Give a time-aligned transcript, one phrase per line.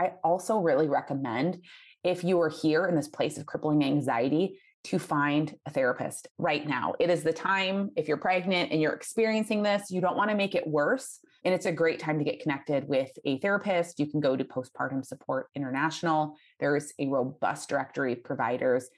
[0.00, 1.62] I also really recommend
[2.02, 6.66] if you are here in this place of crippling anxiety to find a therapist right
[6.66, 6.94] now.
[7.00, 10.36] It is the time, if you're pregnant and you're experiencing this, you don't want to
[10.36, 11.20] make it worse.
[11.44, 13.98] And it's a great time to get connected with a therapist.
[13.98, 16.36] You can go to Postpartum Support International.
[16.60, 18.88] There's a robust directory of providers.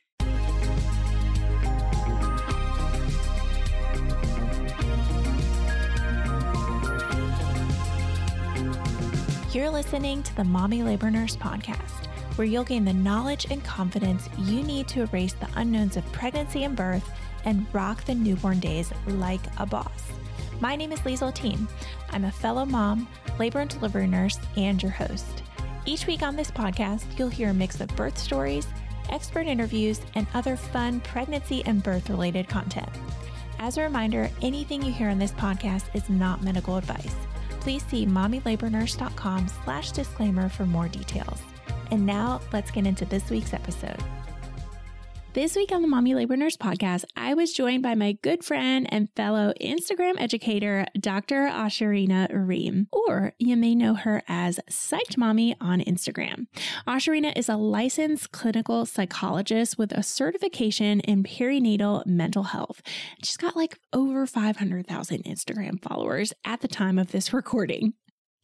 [9.57, 14.29] You're listening to the Mommy Labor Nurse podcast where you'll gain the knowledge and confidence
[14.37, 17.11] you need to erase the unknowns of pregnancy and birth
[17.47, 20.03] and rock the newborn days like a boss.
[20.61, 21.67] My name is Liesel Teen.
[22.11, 25.43] I'm a fellow mom, labor and delivery nurse, and your host.
[25.87, 28.67] Each week on this podcast, you'll hear a mix of birth stories,
[29.09, 32.91] expert interviews, and other fun pregnancy and birth related content.
[33.59, 37.17] As a reminder, anything you hear on this podcast is not medical advice.
[37.67, 41.43] Please see mommylabornurse.com slash disclaimer for more details.
[41.91, 43.99] And now let's get into this week's episode.
[45.37, 48.89] This week on the Mommy Labor Nurse podcast, I was joined by my good friend
[48.91, 51.47] and fellow Instagram educator, Dr.
[51.47, 56.47] Ashurina Ream, or you may know her as Psyched Mommy on Instagram.
[56.89, 62.81] Ashurina is a licensed clinical psychologist with a certification in perinatal mental health.
[63.23, 67.93] She's got like over 500,000 Instagram followers at the time of this recording.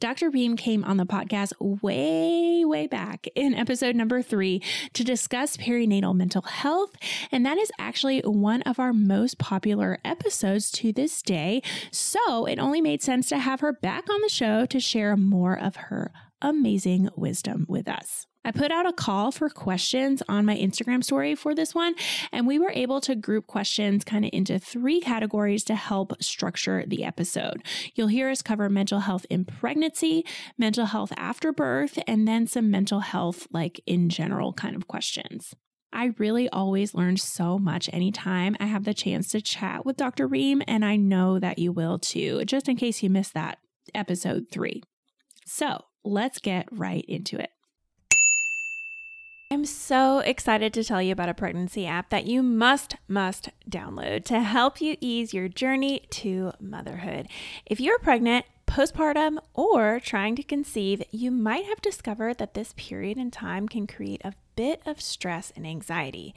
[0.03, 0.31] Dr.
[0.31, 4.61] Ream came on the podcast way, way back in episode number three
[4.95, 6.91] to discuss perinatal mental health.
[7.31, 11.63] And that is actually one of our most popular episodes to this day.
[11.93, 15.57] So it only made sense to have her back on the show to share more
[15.57, 18.27] of her amazing wisdom with us.
[18.45, 21.95] I put out a call for questions on my Instagram story for this one,
[22.33, 26.85] and we were able to group questions kind of into three categories to help structure
[26.87, 27.63] the episode.
[27.95, 30.27] You'll hear us cover mental health in pregnancy,
[30.59, 35.55] mental health after birth, and then some mental health, like in general, kind of questions.
[35.93, 40.27] I really always learn so much anytime I have the chance to chat with Dr.
[40.27, 43.59] Ream, and I know that you will too, just in case you missed that
[43.95, 44.83] episode three.
[45.47, 47.51] So let's get right into it.
[49.53, 54.25] I'm so excited to tell you about a pregnancy app that you must, must download
[54.25, 57.29] to help you ease your journey to motherhood.
[57.67, 63.19] If you're pregnant, postpartum, or trying to conceive, you might have discovered that this period
[63.19, 66.35] in time can create a bit of stress and anxiety,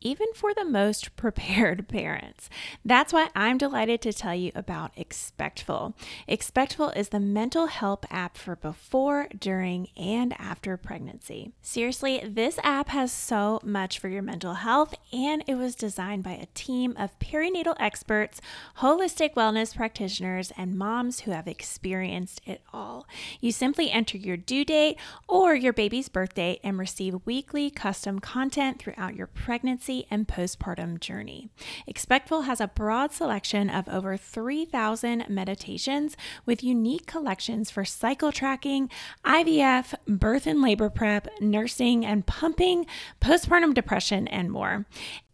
[0.00, 2.48] even for the most prepared parents.
[2.84, 5.94] That's why I'm delighted to tell you about Expectful.
[6.26, 11.52] Expectful is the mental help app for before, during, and after pregnancy.
[11.62, 16.32] Seriously, this app has so much for your mental health, and it was designed by
[16.32, 18.40] a team of perinatal experts,
[18.78, 23.06] holistic wellness practitioners, and moms who have experienced it all.
[23.40, 24.98] You simply enter your due date
[25.28, 30.28] or your baby's birth date and receive weekly weekly custom content throughout your pregnancy and
[30.28, 31.48] postpartum journey.
[31.86, 38.90] Expectful has a broad selection of over 3,000 meditations with unique collections for cycle tracking,
[39.24, 42.84] IVF, birth and labor prep, nursing and pumping,
[43.22, 44.84] postpartum depression, and more.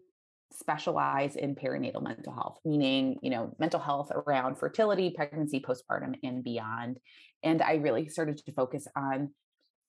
[0.52, 6.44] specialize in perinatal mental health, meaning, you know, mental health around fertility, pregnancy, postpartum, and
[6.44, 7.00] beyond.
[7.44, 9.30] And I really started to focus on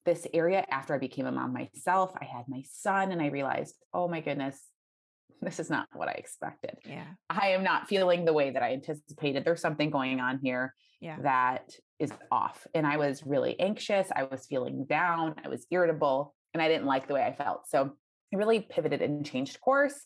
[0.07, 2.13] this area after I became a mom myself.
[2.21, 4.61] I had my son and I realized, oh my goodness,
[5.43, 6.77] this is not what I expected.
[6.85, 7.05] Yeah.
[7.29, 9.45] I am not feeling the way that I anticipated.
[9.45, 11.17] There's something going on here Yeah.
[11.23, 12.67] that is off.
[12.75, 14.09] And I was really anxious.
[14.15, 15.37] I was feeling down.
[15.45, 17.69] I was irritable and I didn't like the way I felt.
[17.69, 17.93] So
[18.33, 19.99] I really pivoted and changed course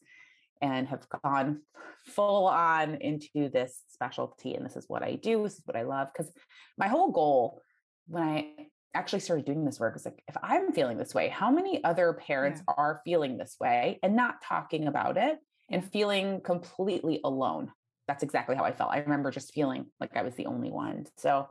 [0.62, 1.60] and have gone
[2.06, 4.54] full on into this specialty.
[4.54, 5.42] And this is what I do.
[5.42, 6.08] This is what I love.
[6.12, 6.32] Because
[6.78, 7.60] my whole goal
[8.06, 8.48] when I
[8.94, 12.12] actually started doing this work is like, if I'm feeling this way, how many other
[12.12, 15.38] parents are feeling this way and not talking about it
[15.70, 17.72] and feeling completely alone?
[18.06, 18.90] That's exactly how I felt.
[18.92, 21.06] I remember just feeling like I was the only one.
[21.16, 21.48] So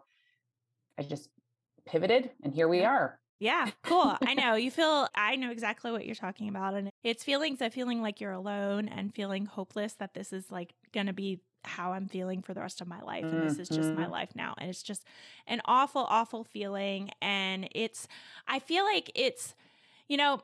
[0.98, 1.30] I just
[1.86, 3.19] pivoted and here we are.
[3.40, 4.16] Yeah, cool.
[4.22, 6.75] I know you feel, I know exactly what you're talking about.
[6.75, 10.74] And it's feelings of feeling like you're alone and feeling hopeless that this is like
[10.94, 13.31] going to be how I'm feeling for the rest of my life.
[13.31, 14.07] And this is just my Mhm.
[14.07, 14.54] life now.
[14.57, 15.06] And it's just
[15.48, 17.12] an awful, awful feeling.
[17.21, 18.07] And it's,
[18.48, 19.56] I feel like it's,
[20.07, 20.42] you know,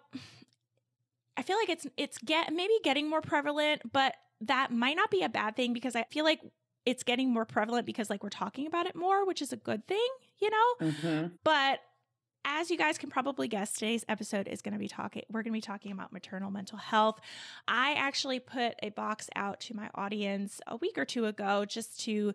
[1.38, 5.24] I feel like it's, it's get maybe getting more prevalent, but that might not be
[5.24, 6.42] a bad thing because I feel like
[6.86, 9.88] it's getting more prevalent because like we're talking about it more, which is a good
[9.88, 10.07] thing,
[10.39, 10.74] you know?
[10.80, 11.39] Mhm.
[11.44, 11.80] But
[12.46, 15.54] as you guys can probably guess, today's episode is going to be talking, we're going
[15.54, 17.20] to be talking about maternal mental health.
[17.68, 22.00] I actually put a box out to my audience a week or two ago just
[22.02, 22.34] to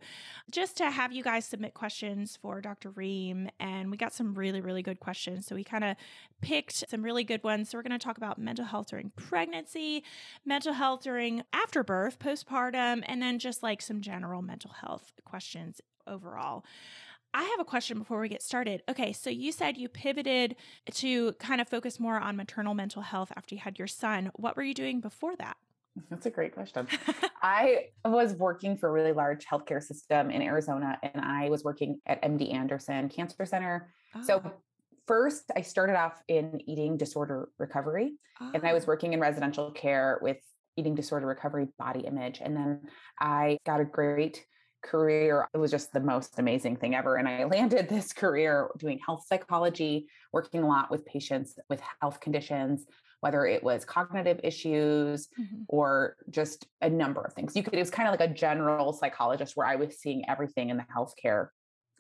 [0.51, 2.91] just to have you guys submit questions for Dr.
[2.91, 5.47] Ream and we got some really really good questions.
[5.47, 5.97] So we kind of
[6.41, 7.71] picked some really good ones.
[7.71, 10.05] So we're going to talk about mental health during pregnancy,
[10.45, 15.81] mental health during after birth, postpartum, and then just like some general mental health questions
[16.07, 16.65] overall.
[17.35, 18.83] I have a question before we get started.
[18.89, 20.55] Okay, so you said you pivoted
[20.93, 24.31] to kind of focus more on maternal mental health after you had your son.
[24.37, 25.57] What were you doing before that?
[26.11, 26.87] That's a great question.
[27.43, 32.01] I was working for a really large healthcare system in Arizona and I was working
[32.07, 33.93] at MD Anderson Cancer Center.
[34.15, 34.53] Oh, So, ah.
[35.07, 39.73] first, I started off in eating disorder recovery and I was oh, working in residential
[39.73, 40.39] care with
[40.77, 42.41] eating disorder recovery body image.
[42.41, 42.81] And then
[43.21, 44.45] I got a great
[44.85, 45.49] career.
[45.53, 47.17] It was just the most amazing thing ever.
[47.17, 52.21] And I landed this career doing health psychology, working a lot with patients with health
[52.21, 52.87] conditions,
[53.21, 55.65] whether it was cognitive issues mhm.
[55.69, 57.57] or just a number of things.
[57.57, 60.71] You could, it was kind of like a general psychologist where I was seeing everything
[60.71, 61.49] in the healthcare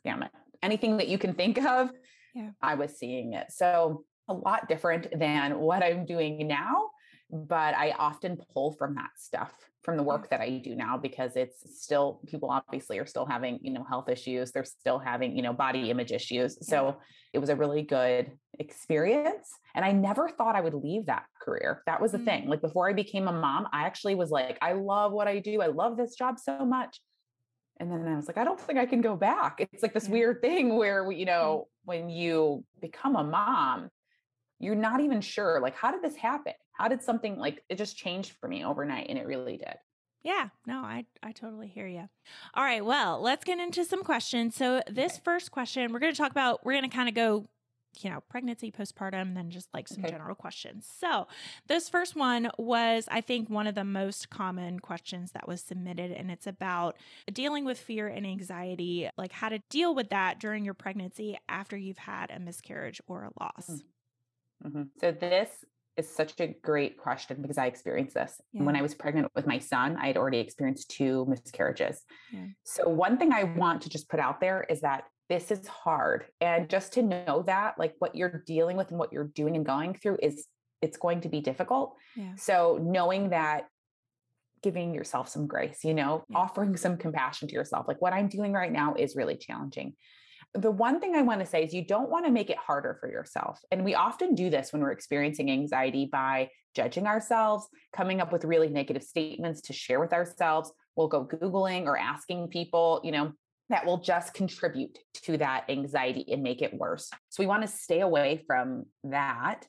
[0.04, 0.30] gamut.
[0.62, 1.90] Anything that you can think of,
[2.34, 2.50] Yeah.
[2.60, 3.46] I was seeing it.
[3.50, 6.90] So a lot different than what I'm doing now,
[7.30, 9.52] but I often pull from that stuff
[9.84, 13.58] from the work that I do now because it's still people obviously are still having,
[13.62, 14.50] you know, health issues.
[14.50, 16.56] They're still having, you know, body image issues.
[16.66, 16.96] So
[17.32, 19.50] it was a really good experience.
[19.74, 21.82] And I never thought I would leave that career.
[21.86, 22.24] That was the Mm.
[22.24, 22.48] thing.
[22.48, 25.60] Like before I became a mom, I actually was like, I love what I do.
[25.60, 27.00] I love this job so much.
[27.78, 29.56] And then I was like, I don't think I can go back.
[29.58, 30.12] It's like this Yeah.
[30.12, 33.90] weird thing where, you know, when you become a mom,
[34.58, 36.54] you're not even sure, like, how did this happen?
[36.72, 39.08] How did something like it just changed for me overnight?
[39.08, 39.76] And it really did.
[40.22, 42.08] Yeah, no, I I totally hear you.
[42.54, 44.54] All right, well, let's get into some questions.
[44.56, 45.22] So this Okay.
[45.22, 46.64] first question, we're going to talk about.
[46.64, 47.44] We're going to kind of go,
[48.00, 50.06] you know, pregnancy, postpartum, and then just like some Okay.
[50.06, 50.86] general questions.
[50.90, 51.26] So
[51.68, 56.10] this first one was, I think, one of the most common questions that was submitted,
[56.10, 56.96] and it's about
[57.30, 61.76] dealing with fear and anxiety, like how to deal with that during your pregnancy after
[61.76, 63.68] you've had a miscarriage or a loss.
[63.68, 63.93] Mm.
[64.62, 64.90] Mhm.
[64.98, 65.64] So this
[65.96, 69.58] is such a great question because I experienced this when I was pregnant with my
[69.60, 69.96] son.
[69.96, 72.04] I had already experienced two miscarriages.
[72.32, 72.46] Yeah.
[72.64, 76.26] So one thing I want to just put out there is that this is hard,
[76.40, 79.64] and just to know that, like what you're dealing with and what you're doing and
[79.64, 80.46] going through is
[80.82, 81.96] it's going to be difficult.
[82.16, 82.34] Yeah.
[82.36, 83.68] So knowing that
[84.62, 86.38] giving yourself some grace, you know, Yeah.
[86.38, 87.86] offering some compassion to yourself.
[87.86, 89.94] Like what I'm doing right now is really challenging.
[90.54, 92.96] The one thing I want to say is you don't want to make it harder
[93.00, 93.60] for yourself.
[93.72, 98.44] And we often do this when we're experiencing anxiety by judging ourselves, coming up with
[98.44, 100.72] really negative statements to share with ourselves.
[100.96, 103.32] We'll go Googling or asking people, you know,
[103.70, 107.10] that will just contribute to that anxiety and make it worse.
[107.30, 109.66] So we want to stay away from that.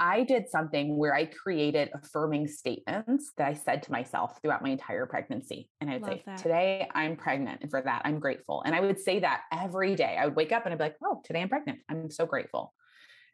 [0.00, 4.70] I did something where I created affirming statements that I said to myself throughout my
[4.70, 5.68] entire pregnancy.
[5.80, 6.38] And I would Love say, that.
[6.38, 7.62] Today I'm pregnant.
[7.62, 8.62] And for that, I'm grateful.
[8.66, 10.16] And I would say that every day.
[10.18, 11.80] I would wake up and I'd be like, Oh, today I'm pregnant.
[11.88, 12.74] I'm so grateful.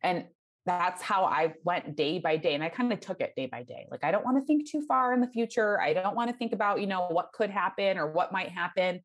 [0.03, 0.27] And
[0.67, 2.55] that's how I went day by day.
[2.55, 3.87] And I kind of took it day by day.
[3.91, 5.81] Like, I don't want to think too far in the future.
[5.81, 9.01] I don't want to think about, you know, what could happen or what might happen.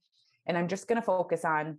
[0.45, 1.77] And I'm just going to focus on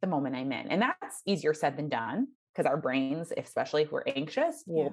[0.00, 0.68] the moment I'm in.
[0.68, 4.90] And that's easier said than done because our brains, especially if we're anxious, will Yeah.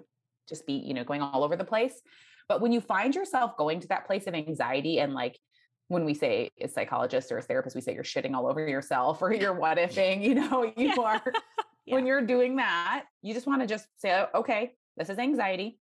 [0.47, 2.01] Just be, you know, going all over the place.
[2.49, 5.39] But when you find yourself going to that place of anxiety and like
[5.87, 9.21] when we say a psychologist or a therapist, we say you're shitting all over yourself
[9.21, 10.95] or you're what ifing, you know, you yeah.
[10.99, 11.21] are
[11.85, 11.95] yeah.
[11.95, 15.79] when you're doing that, you just want to just say, oh, okay, this is anxiety.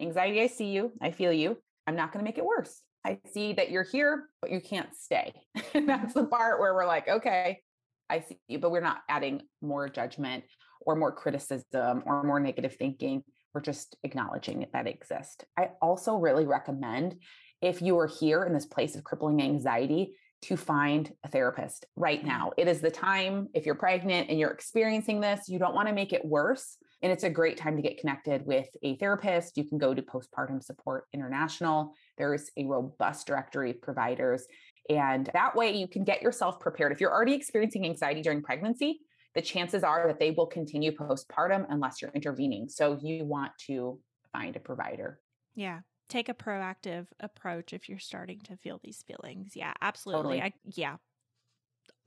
[0.00, 1.58] Anxiety, I see you, I feel you.
[1.86, 2.82] I'm not going to make it worse.
[3.04, 5.32] I see that you're here, but you can't stay.
[5.74, 6.30] and that's the mm-hmm.
[6.30, 7.60] part where we're like, okay,
[8.08, 10.44] I see you, but we're not adding more judgment
[10.80, 13.22] or more criticism or more negative thinking.
[13.54, 15.44] We're just acknowledging that it exists.
[15.56, 17.16] I also really recommend
[17.60, 22.20] if you are here in this place of crippling anxiety to find a therapist right
[22.20, 22.28] mm-hmm.
[22.28, 22.52] now.
[22.56, 25.94] It is the time, if you're pregnant and you're experiencing this, you don't want to
[25.94, 26.76] make it worse.
[27.02, 29.56] And it's a great time to get connected with a therapist.
[29.56, 31.94] You can go to Postpartum Support International.
[32.18, 34.46] There's a robust directory of providers.
[34.88, 36.92] And that way you can get yourself prepared.
[36.92, 39.00] If you're already experiencing anxiety during pregnancy,
[39.34, 42.68] the chances are that they will continue postpartum unless you're intervening.
[42.68, 44.00] So you want to
[44.32, 45.20] find a provider.
[45.54, 49.52] Yeah take a proactive approach if you're starting to feel these feelings.
[49.56, 50.40] Yeah, absolutely.
[50.40, 50.42] Totally.
[50.42, 50.96] I yeah,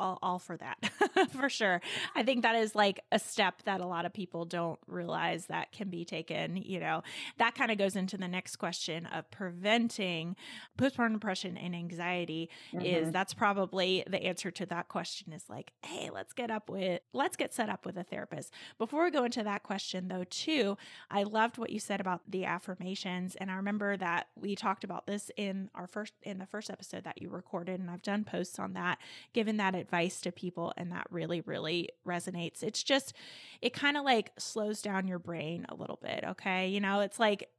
[0.03, 0.91] all, all for that
[1.31, 1.81] for sure.
[2.13, 5.71] I think that is like a step that a lot of people don't realize that
[5.71, 6.57] can be taken.
[6.57, 7.03] You know,
[7.37, 10.35] that kind of goes into the next question of preventing
[10.77, 12.49] postpartum depression and anxiety.
[12.73, 12.85] Mm-hmm.
[12.85, 17.01] Is that's probably the answer to that question is like, hey, let's get up with,
[17.13, 18.51] let's get set up with a therapist.
[18.77, 20.77] Before we go into that question though, too,
[21.09, 23.35] I loved what you said about the affirmations.
[23.35, 27.05] And I remember that we talked about this in our first, in the first episode
[27.05, 27.79] that you recorded.
[27.79, 28.97] And I've done posts on that,
[29.31, 33.13] given that advice to people and that really really resonates it's just
[33.61, 37.19] it kind of like slows down your brain a little bit okay you know it's
[37.19, 37.49] like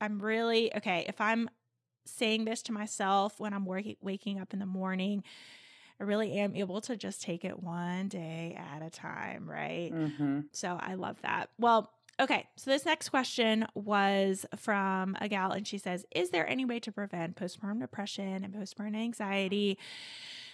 [0.00, 1.48] i'm really okay if i'm
[2.06, 5.22] saying this to myself when i'm working waking up in the morning
[6.00, 9.90] I really am able to just take it one day at a time, right?
[9.92, 10.40] Mm-hmm.
[10.52, 11.50] So I love that.
[11.58, 12.46] Well, okay.
[12.56, 16.78] So this next question was from a gal, and she says, Is there any way
[16.80, 19.78] to prevent postpartum depression and postpartum anxiety?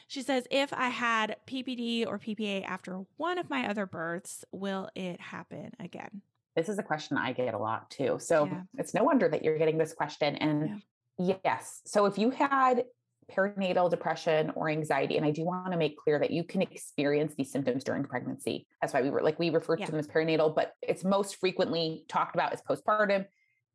[0.06, 4.88] She says, if I had PPD or PPA after one of my other births, will
[4.94, 6.22] it happen again?
[6.56, 8.18] This is a question I get a lot too.
[8.20, 8.62] So yeah.
[8.78, 10.36] it's no wonder that you're getting this question.
[10.36, 10.82] And
[11.18, 11.36] yeah.
[11.44, 12.84] yes, so if you had
[13.30, 17.34] perinatal depression or anxiety, and I do want to make clear that you can experience
[17.34, 18.66] these symptoms during pregnancy.
[18.80, 19.86] That's why we were like, we refer yeah.
[19.86, 23.24] to them as perinatal, but it's most frequently talked about as postpartum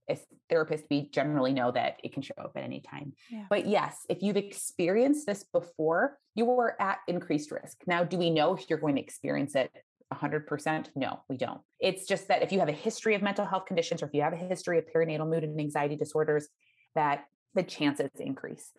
[0.10, 3.14] as therapists, we generally know that it can show up at any time.
[3.30, 3.46] Yeah.
[3.50, 7.78] But yes, if you've experienced this before, you are at increased risk.
[7.88, 9.72] Now, do we know if you're going to experience it
[10.14, 10.88] 100%?
[10.96, 11.62] No, we don't.
[11.80, 14.22] It's just that if you have a history of mental health conditions or if you
[14.22, 16.48] have a history of perinatal mood and anxiety disorders,
[16.96, 18.72] that the chances increase.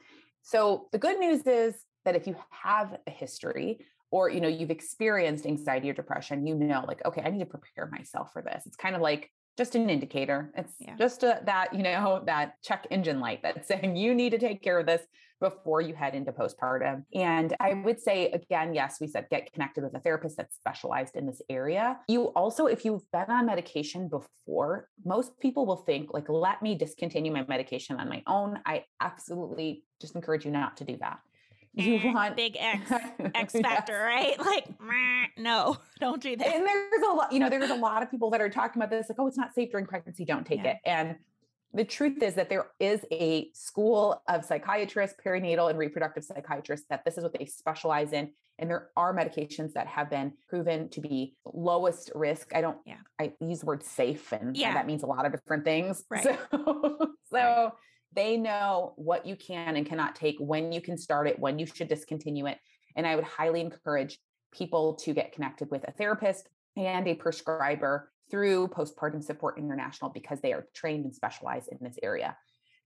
[0.42, 4.70] So the good news is that if you have a history or you know you've
[4.70, 8.64] experienced anxiety or depression, you know like okay, I need to prepare myself for this.
[8.66, 10.52] It's kind of like just an indicator.
[10.56, 10.96] It's yeah.
[10.96, 14.62] just a, that, you know, that check engine light that's saying you need to take
[14.62, 15.02] care of this
[15.40, 17.04] before you head into postpartum.
[17.14, 21.16] And I would say, again, yes, we said get connected with a therapist that's specialized
[21.16, 21.98] in this area.
[22.08, 26.74] You also, if you've been on medication before, most people will think, like, let me
[26.74, 28.60] discontinue my medication on my own.
[28.66, 31.20] I absolutely just encourage you not to do that
[31.74, 32.90] you want big X
[33.34, 34.38] X factor, yes.
[34.38, 34.38] right?
[34.38, 34.66] Like,
[35.36, 36.46] no, don't do that.
[36.46, 38.90] And there's a lot, you know, there's a lot of people that are talking about
[38.90, 40.72] this, like, oh, it's not safe during pregnancy, don't take yeah.
[40.72, 40.76] it.
[40.84, 41.16] And
[41.72, 47.04] the truth is that there is a school of psychiatrists, perinatal and reproductive psychiatrists, that
[47.04, 48.32] this is what they specialize in.
[48.58, 52.52] And there are medications that have been proven to be lowest risk.
[52.54, 52.96] I don't, yeah.
[53.18, 54.74] I use the word safe, and yeah.
[54.74, 56.04] that means a lot of different things.
[56.10, 56.24] Right.
[56.24, 56.36] So,
[57.30, 57.72] so right
[58.14, 61.66] they know what you can and cannot take, when you can start it, when you
[61.66, 62.58] should discontinue it.
[62.96, 64.18] And I would highly encourage
[64.52, 70.40] people to get connected with a therapist and a prescriber through Postpartum Support International because
[70.40, 72.36] they are trained and specialized in this area.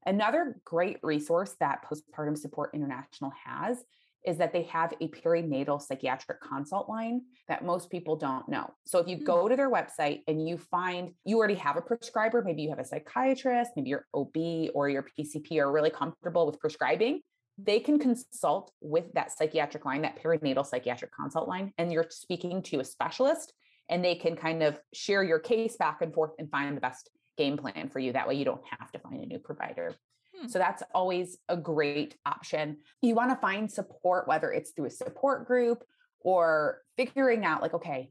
[0.07, 3.83] Another great resource that Postpartum Support International has
[4.25, 8.71] is that they have a perinatal psychiatric consult line that most people don't know.
[8.87, 9.27] So if you mm-hmm.
[9.27, 12.79] go to their website and you find you already have a prescriber, maybe you have
[12.79, 17.21] a psychiatrist, maybe your OB or your PCP are really comfortable with prescribing,
[17.59, 22.63] they can consult with that psychiatric line, that perinatal psychiatric consult line, and you're speaking
[22.63, 23.53] to a specialist
[23.89, 27.11] and they can kind of share your case back and forth and find the best
[27.37, 28.13] game plan for you.
[28.13, 29.95] That way you don't have to find a new provider.
[30.39, 30.49] Hmm.
[30.49, 32.79] So that's always a great option.
[33.03, 35.85] You want to find support, whether it's through a support group
[36.21, 38.11] or figuring out, like, okay,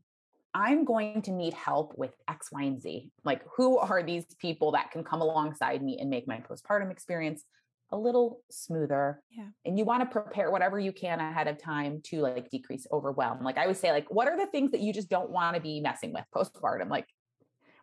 [0.53, 3.09] I'm going to need help with X, Y, and Z.
[3.25, 7.43] Like, who are these people that can come alongside me and make my postpartum experience
[7.91, 9.21] a little smoother?
[9.31, 9.47] Yeah.
[9.65, 13.43] And you want to prepare whatever you can ahead of time to like decrease overwhelm.
[13.43, 15.61] Like, I would say, like, what are the things that you just don't want to
[15.61, 16.89] be messing with postpartum?
[16.89, 17.07] Like,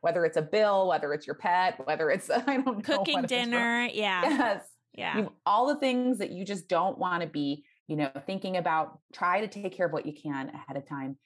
[0.00, 3.88] whether it's a bill, whether it's your pet, whether it's I don't know cooking dinner.
[3.92, 4.23] Yeah.
[4.28, 4.64] Yes.
[4.95, 5.19] Yeah.
[5.19, 8.99] You, all the things that you just don't want to be, you know, thinking about,
[9.12, 11.16] try to take care of what you can ahead of time.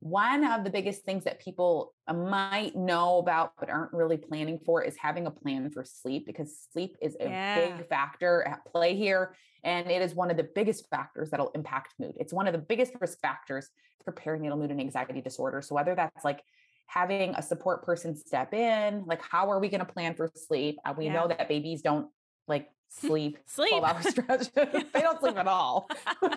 [0.00, 4.58] One of the biggest things that people uh, might know about but aren't really planning
[4.64, 7.54] for is having a plan for sleep because sleep is a Yeah.
[7.78, 9.34] big factor at play here.
[9.64, 12.12] And it is one of the biggest factors that'll impact mood.
[12.20, 13.70] It's one of the biggest risk factors
[14.04, 15.62] for perinatal mood and anxiety disorder.
[15.62, 16.42] So, whether that's like
[16.86, 20.78] having a support person step in, like, how are we going to plan for sleep?
[20.84, 21.14] Uh, we Yeah.
[21.14, 22.08] know that babies don't
[22.48, 23.70] like sleep Sleep.
[23.70, 24.48] 12 hour stretches.
[24.54, 25.88] they don't sleep at all.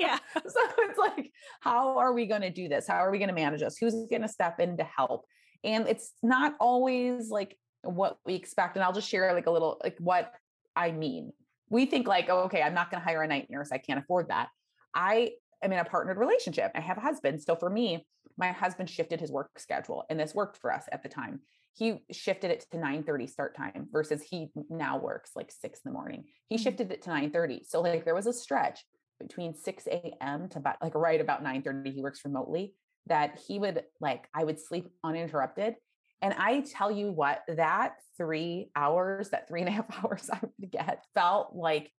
[0.00, 0.18] Yeah.
[0.34, 2.86] So it's like, how are we going to do this?
[2.86, 3.76] How are we going to manage this?
[3.78, 5.26] Who's going to step in to help?
[5.64, 8.76] And it's not always like what we expect.
[8.76, 10.32] And I'll just share like a little, like what
[10.74, 11.32] I mean.
[11.68, 13.70] We think like, oh, okay, I'm not going to hire a night nurse.
[13.72, 14.48] I can't afford that.
[14.94, 16.70] I am in a partnered relationship.
[16.74, 17.42] I have a husband.
[17.42, 18.06] So for me,
[18.38, 21.40] my husband shifted his work schedule and this worked for us at the time.
[21.74, 25.90] He shifted it to 9 30 start time versus he now works like six in
[25.90, 26.24] the morning.
[26.48, 26.62] He Mhm.
[26.62, 27.64] shifted it to 9 30.
[27.64, 28.84] So like there was a stretch
[29.20, 30.48] between 6 a.m.
[30.50, 31.90] to about like right about 9 30.
[31.90, 32.74] He works remotely
[33.06, 35.76] that he would like, I would sleep uninterrupted.
[36.20, 40.40] And I tell you what, that three hours, that three and a half hours I
[40.40, 41.92] would get felt like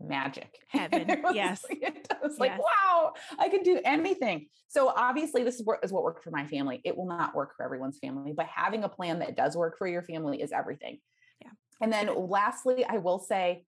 [0.00, 0.58] magic.
[0.68, 1.62] Heaven, It was yes.
[1.68, 2.60] like- It was like, Yes.
[2.60, 4.46] wow, I can do anything.
[4.68, 6.80] So obviously, this is what, is what worked for my family.
[6.84, 9.86] It will not work for everyone's family, but having a plan that does work for
[9.86, 10.98] your family is everything.
[11.42, 13.64] Yeah, And then lastly, I will say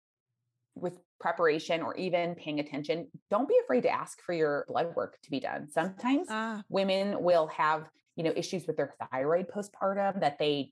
[0.74, 5.18] with preparation or even paying attention, don't be afraid to ask for your blood work
[5.22, 5.68] to be done.
[5.70, 7.84] Sometimes Ah, women will have
[8.16, 10.70] you know issues with their thyroid postpartum that they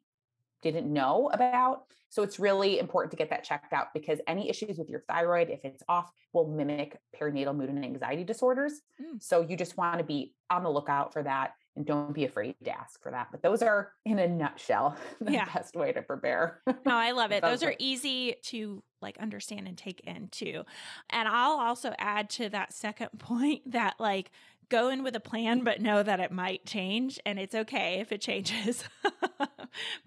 [0.63, 4.79] didn't know about so it's really important to get that checked out because any issues
[4.79, 9.23] with your thyroid if it's off will mimic perinatal mood and anxiety disorders Mm.
[9.23, 12.57] so you just want to be on the lookout for that and don't be afraid
[12.65, 15.47] to ask for that but those are in a nutshell the Yeah.
[15.53, 17.43] best way to prepare no, I love it.
[17.43, 20.65] Those are easy to like understand and take in too.
[21.09, 24.31] And I'll also add to that second point that like
[24.71, 28.13] go in with a plan, but know that it might change and it's okay if
[28.13, 28.85] it changes.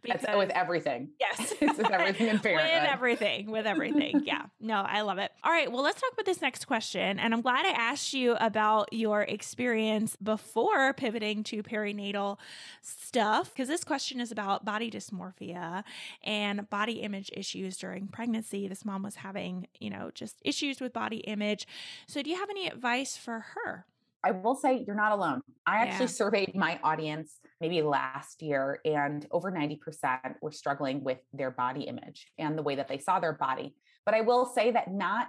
[0.06, 1.54] That's with everything Yes.
[1.62, 4.24] it's with everything in with everything, with everything.
[4.26, 4.44] Yeah.
[4.60, 5.32] No, I love it.
[5.44, 5.72] All right.
[5.72, 7.20] Well, let's talk about this next question.
[7.20, 12.38] And I'm glad I asked you about your experience before pivoting to perinatal
[12.82, 15.84] stuff, because this question is about body dysmorphia
[16.24, 18.68] and body image issues during pregnancy.
[18.68, 21.68] This mom was having, you know, just issues with body image.
[22.08, 23.86] So, do you have any advice for her?
[24.24, 25.42] I will say you're not alone.
[25.66, 26.12] I actually Yeah.
[26.22, 32.32] surveyed my audience maybe last year, and over 90% were struggling with their body image
[32.38, 33.76] and the way that they saw their body.
[34.06, 35.28] But I will say that not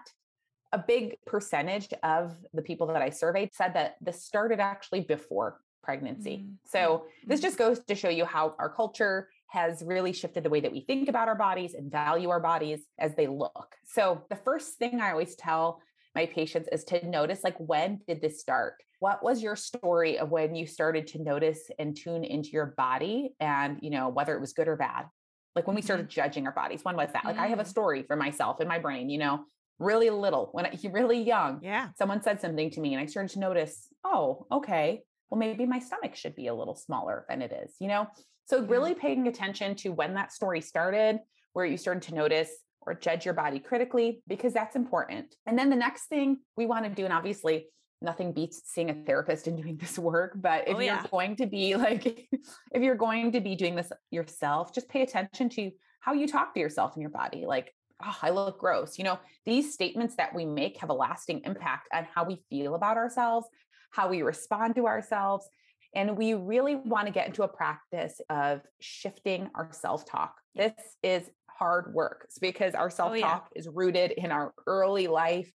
[0.72, 5.60] a big percentage of the people that I surveyed said that this started actually before
[5.82, 6.38] pregnancy.
[6.44, 10.50] Mm, So this just goes to show you how our culture has really shifted the
[10.50, 13.76] way that we think about our bodies and value our bodies as they look.
[13.84, 15.80] So the first thing I always tell
[16.14, 18.82] my patients is to notice like when did this start?
[19.00, 23.34] What was your story of when you started to notice and tune into your body
[23.40, 25.06] and, you know, whether it was good or bad?
[25.54, 27.24] Like when we started judging our bodies, when was that?
[27.24, 27.68] Like I have a Mm.
[27.68, 29.44] story for myself in my brain, you know,
[29.78, 31.90] really little when I, really young Yeah.
[31.98, 35.78] someone said something to me and I started to notice, oh, okay, well, maybe my
[35.80, 38.06] stomach should be a little smaller than it is, you know?
[38.46, 41.20] So, really paying attention to when that story started,
[41.54, 42.50] where you started to notice
[42.86, 45.34] or judge your body critically, because that's important.
[45.46, 47.66] And then the next thing we want to do, and obviously,
[48.02, 50.32] nothing beats seeing a therapist and doing this work.
[50.36, 52.28] But if Oh, you're going to be like,
[52.72, 55.70] if you're going to be doing this yourself, just pay attention to
[56.00, 57.44] how you talk to yourself and your body.
[57.46, 58.98] Like, oh, I look gross.
[58.98, 62.74] You know, these statements that we make have a lasting impact on how we feel
[62.74, 63.46] about ourselves,
[63.90, 65.48] how we respond to ourselves.
[65.94, 70.34] And we really want to get into a practice of shifting our self talk.
[70.54, 73.28] This is hard work it's because our self Oh, yeah.
[73.28, 75.50] talk is rooted in our early life,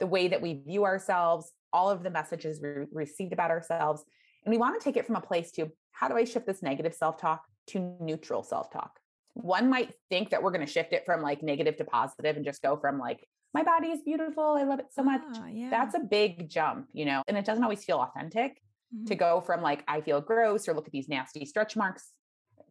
[0.00, 4.04] the way that we view ourselves, all of the messages we received about ourselves.
[4.44, 6.62] And we want to take it from a place to how do I shift this
[6.62, 8.98] negative self talk to neutral self talk?
[9.34, 12.44] One might think that we're going to shift it from like negative to positive and
[12.44, 14.56] just go from like, my body is beautiful.
[14.58, 15.22] I love it so much.
[15.34, 15.70] Ah, yeah.
[15.70, 18.60] That's a big jump, you know, and it doesn't always feel authentic
[19.06, 19.18] to Mhm.
[19.18, 22.12] go from like, I feel gross or look at these nasty stretch marks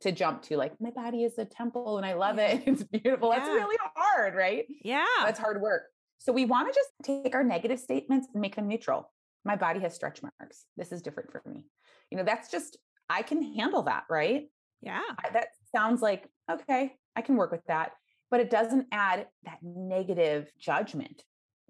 [0.02, 2.64] to jump to like, my body is a temple and I love it.
[2.68, 3.32] It's beautiful.
[3.32, 4.66] That's really hard, right?
[4.84, 5.06] Yeah.
[5.20, 5.84] That's hard work.
[6.18, 9.12] So we want to just take our negative statements and make them neutral.
[9.44, 10.66] My body has stretch marks.
[10.78, 11.66] This is different for me.
[12.12, 12.78] You know, that's just,
[13.10, 14.44] I can handle that, right?
[14.82, 15.02] Yeah.
[15.34, 17.92] That sounds like, okay, I can work with that.
[18.30, 21.24] But it doesn't add that negative judgment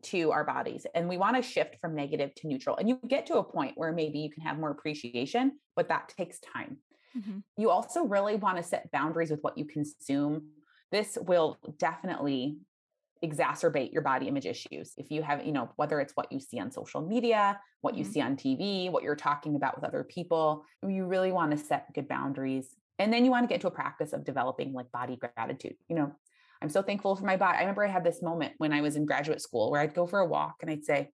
[0.03, 0.85] to our bodies.
[0.93, 2.77] And we want to shift from negative to neutral.
[2.77, 6.09] And you get to a point where maybe you can have more appreciation, but that
[6.17, 6.77] takes time.
[7.17, 7.39] Mm-hmm.
[7.57, 10.49] You also really want to set boundaries with what you consume.
[10.91, 12.57] This will definitely
[13.23, 14.93] exacerbate your body image issues.
[14.97, 18.03] If you have, you know, whether it's what you see on social media, what you
[18.03, 18.11] mm-hmm.
[18.13, 21.93] see on TV, what you're talking about with other people, you really want to set
[21.93, 22.75] good boundaries.
[22.99, 25.75] And then you want to get into a practice of developing like body gratitude.
[25.87, 26.11] You know,
[26.61, 27.57] I'm so thankful for my body.
[27.57, 30.05] I remember I had this moment when I was in graduate school where I'd go
[30.05, 31.09] for a walk and I'd say,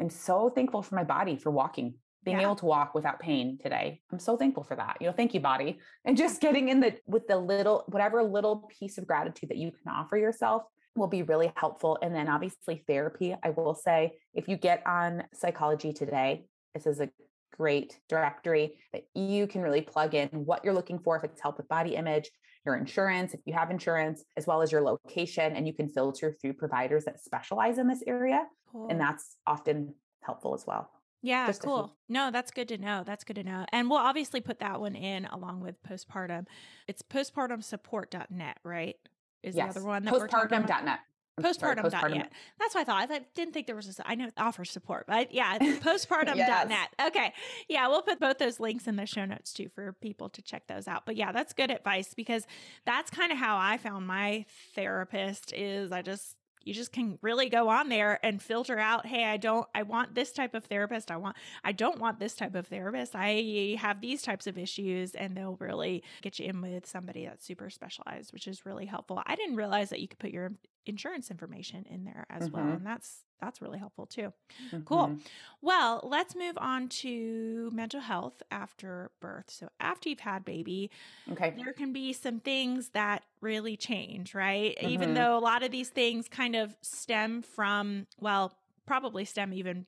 [0.00, 1.94] I'm so thankful for my body for walking,
[2.28, 2.44] being yeah.
[2.44, 4.02] able to walk without pain today.
[4.12, 4.98] I'm so thankful for that.
[5.00, 5.78] You know, thank you, body.
[6.04, 9.70] And just getting in the with the little, whatever little piece of gratitude that you
[9.70, 10.64] can offer yourself
[10.94, 11.96] will be really helpful.
[12.02, 17.00] And then obviously therapy, I will say, if you get on psychology today, this is
[17.00, 17.08] a
[17.56, 21.56] great directory that you can really plug in what you're looking for if it's help
[21.56, 22.30] with body image,
[22.66, 25.56] your insurance, if you have insurance, as well as your location.
[25.56, 28.42] And you can filter through providers that specialize in this area.
[28.70, 28.88] Cool.
[28.90, 30.90] And that's often helpful as well.
[31.22, 31.96] Yeah, Just cool.
[32.08, 33.02] No, that's good to know.
[33.04, 33.66] That's good to know.
[33.72, 36.46] And we'll obviously put that one in along with postpartum.
[36.86, 38.96] It's postpartumsupport.net, right?
[39.42, 39.74] Is yes.
[39.74, 41.00] the other one that postpartum.net.
[41.40, 41.92] Postpartum.net.
[41.92, 42.28] Postpartum.
[42.58, 43.02] That's what I thought.
[43.02, 46.36] I thought, didn't think there was a, I know it offers support, but yeah, postpartum.net.
[46.68, 46.88] yes.
[47.08, 47.32] Okay.
[47.68, 50.66] Yeah, we'll put both those links in the show notes too for people to check
[50.66, 51.04] those out.
[51.06, 52.46] But yeah, that's good advice because
[52.86, 56.36] that's kind of how I found my therapist is I just
[56.68, 60.14] you just can really go on there and filter out hey i don't i want
[60.14, 61.10] this type of therapist.
[61.10, 63.14] I want i don't want this type of therapist.
[63.14, 67.44] I have these types of issues and they'll really get you in with somebody that's
[67.44, 69.22] super specialized which is really helpful.
[69.24, 70.52] I didn't realize that you could put your
[70.88, 72.56] insurance information in there as mm-hmm.
[72.56, 74.32] well and that's that's really helpful too.
[74.66, 74.80] Mm-hmm.
[74.80, 75.16] Cool.
[75.62, 79.44] Well, let's move on to mental health after birth.
[79.48, 80.90] So after you've had baby,
[81.32, 81.54] okay.
[81.56, 84.76] there can be some things that really change, right?
[84.76, 84.88] Mm-hmm.
[84.88, 88.52] Even though a lot of these things kind of stem from, well,
[88.86, 89.86] probably stem even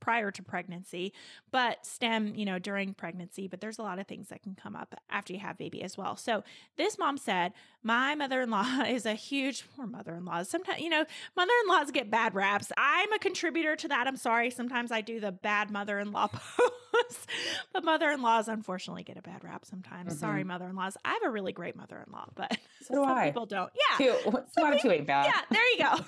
[0.00, 1.12] prior to pregnancy,
[1.50, 3.48] but stem, you know, during pregnancy.
[3.48, 5.96] But there's a lot of things that can come up after you have baby as
[5.96, 6.16] well.
[6.16, 6.42] So
[6.76, 10.80] this mom said, My mother in law is a huge, or mother in laws, sometimes,
[10.80, 11.04] you know,
[11.36, 12.72] mother in laws get bad raps.
[12.76, 14.06] I'm a contributor to that.
[14.06, 14.50] I'm sorry.
[14.50, 17.26] Sometimes I do the bad mother in law pose,
[17.72, 20.12] but mother in laws unfortunately get a bad rap sometimes.
[20.12, 20.20] Mm-hmm.
[20.20, 20.96] Sorry, mother in laws.
[21.04, 23.26] I have a really great mother in law, but so some I.
[23.26, 23.70] people don't.
[23.74, 24.14] Yeah.
[24.14, 24.44] Two.
[24.52, 25.26] Some two ain't bad.
[25.26, 26.04] Yeah, there you go.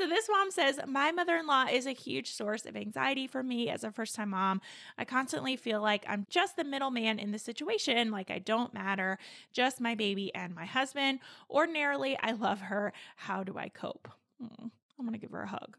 [0.00, 3.42] So this mom says, My mother in law is a huge source of anxiety for
[3.42, 4.62] me as a first time mom.
[4.96, 9.18] I constantly feel like I'm just the middleman in the situation, like I don't matter,
[9.52, 11.18] just my baby and my husband.
[11.50, 12.94] Ordinarily, I love her.
[13.16, 14.08] How do I cope?
[14.40, 15.76] Hmm, I'm going to give her a hug.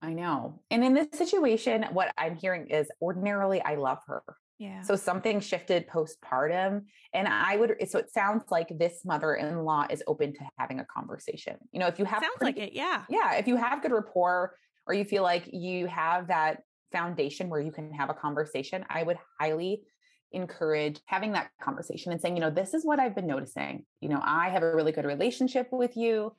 [0.00, 0.60] I know.
[0.70, 4.22] And in this situation, what I'm hearing is ordinarily I love her.
[4.58, 4.82] Yeah.
[4.82, 6.84] So something shifted postpartum.
[7.12, 10.80] And I would, so it sounds like this mother in law is open to having
[10.80, 11.56] a conversation.
[11.72, 12.74] You know, if you have, sounds pretty, like it.
[12.74, 13.04] Yeah.
[13.08, 13.34] Yeah.
[13.34, 14.54] If you have good rapport,
[14.86, 16.60] or you feel like you have that
[16.92, 19.82] foundation where you can have a conversation, I would highly
[20.30, 23.84] encourage having that conversation and saying, you know, this is what I've been noticing.
[24.00, 26.34] You know, I have a really good relationship with you,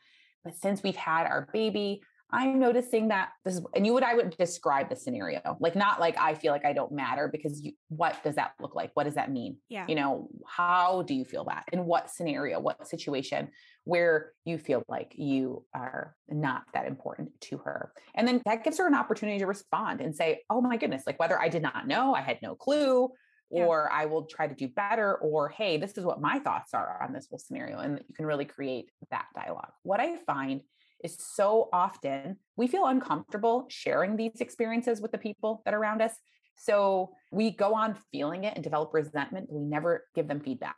[0.45, 4.13] but since we've had our baby, I'm noticing that this is, and you would, I
[4.13, 7.71] would describe the scenario, like not like I feel like I don't matter because you,
[7.87, 8.91] what does that look like?
[8.95, 9.57] What does that mean?
[9.69, 9.85] Yeah.
[9.87, 11.63] You know, how do you feel that?
[11.71, 13.49] In what scenario, what situation
[13.85, 17.93] where you feel like you are not that important to her?
[18.13, 21.19] And then that gives her an opportunity to respond and say, oh my goodness, like
[21.19, 23.09] whether I did not know, I had no clue,
[23.49, 23.63] yeah.
[23.63, 27.01] or I will try to do better, or hey, this is what my thoughts are
[27.01, 27.79] on this whole scenario.
[27.79, 29.71] And you can really create that dialogue.
[29.83, 30.59] What I find
[31.03, 36.01] is so often we feel uncomfortable sharing these experiences with the people that are around
[36.01, 36.13] us.
[36.55, 40.75] So we go on feeling it and develop resentment, but we never give them feedback.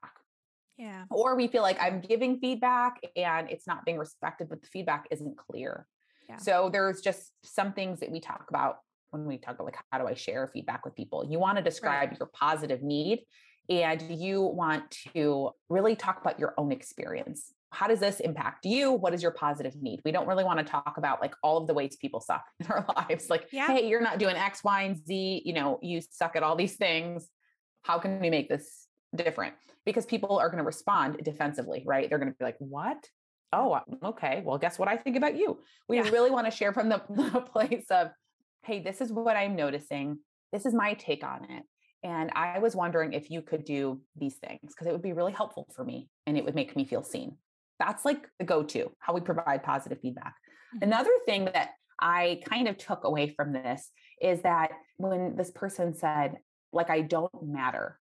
[0.78, 1.04] Yeah.
[1.10, 5.08] Or we feel like I'm giving feedback and it's not being respected, but the feedback
[5.12, 5.86] isn't clear.
[6.28, 6.38] Yeah.
[6.38, 8.78] So there's just some things that we talk about
[9.12, 11.26] when we talk about like how do I share feedback with people?
[11.30, 12.20] You want to describe right.
[12.20, 13.24] your positive need
[13.70, 18.92] and you want to really talk about your own experience how does this impact you?
[18.92, 20.02] What is your positive need?
[20.04, 22.68] We don't really want to talk about like all of the ways people suck in
[22.68, 23.30] our lives.
[23.30, 23.68] Like, yeah.
[23.68, 25.44] hey, you're not doing X, Y, and Z.
[25.46, 27.30] You know, you suck at all these things.
[27.84, 29.54] How can we make this different?
[29.86, 32.10] Because people are going to respond defensively, right?
[32.10, 33.08] They're going to be like, what?
[33.54, 34.42] Oh, um, okay.
[34.46, 35.60] Well, guess what I think about you?
[35.88, 36.10] We yeah.
[36.10, 38.10] really want to share from the, the place of,
[38.64, 40.20] hey, this is what I'm noticing.
[40.52, 41.64] This is my take on it.
[42.04, 45.34] And I was wondering if you could do these things because it would be really
[45.34, 47.36] helpful for me and it would make me feel seen.
[47.80, 50.36] That's like the go to, how we provide positive feedback.
[50.76, 50.84] Mm-hmm.
[50.84, 53.90] Another thing that I kind of took away from this
[54.22, 56.38] is that when this person said,
[56.72, 58.00] like, I don't matter.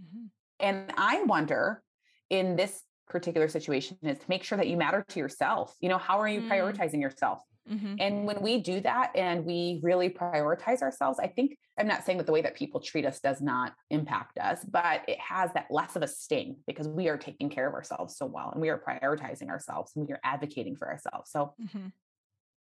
[0.00, 0.26] Mm-hmm.
[0.60, 1.82] And I wonder
[2.30, 5.74] in this particular situation is to make sure that you matter to yourself.
[5.80, 6.48] You know, how are you mm.
[6.48, 7.40] prioritizing yourself?
[7.70, 7.94] Mm-hmm.
[7.98, 12.18] And when we do that and we really prioritize ourselves, I think I'm not saying
[12.18, 15.66] that the way that people treat us does not impact us, but it has that
[15.70, 18.68] less of a sting because we are taking care of ourselves so well and we
[18.68, 21.30] are prioritizing ourselves and we are advocating for ourselves.
[21.30, 21.86] So mm-hmm.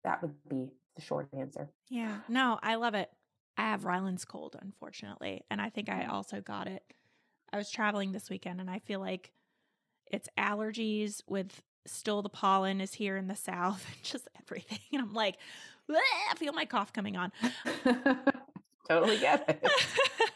[0.03, 1.69] that would be the short answer.
[1.89, 2.19] Yeah.
[2.27, 3.09] No, I love it.
[3.57, 5.43] I have Ryland's cold, unfortunately.
[5.49, 6.09] And I think I mm.
[6.09, 6.83] also got it.
[7.51, 9.31] I was traveling this weekend and I feel like
[10.11, 14.79] it's allergies with still the pollen is here in the south and just everything.
[14.93, 15.37] And I'm like,
[15.89, 17.31] I feel my cough coming on.
[18.89, 19.71] totally get it.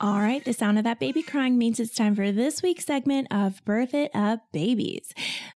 [0.00, 3.28] All right, the sound of that baby crying means it's time for this week's segment
[3.30, 5.14] of Birth It Up Babies.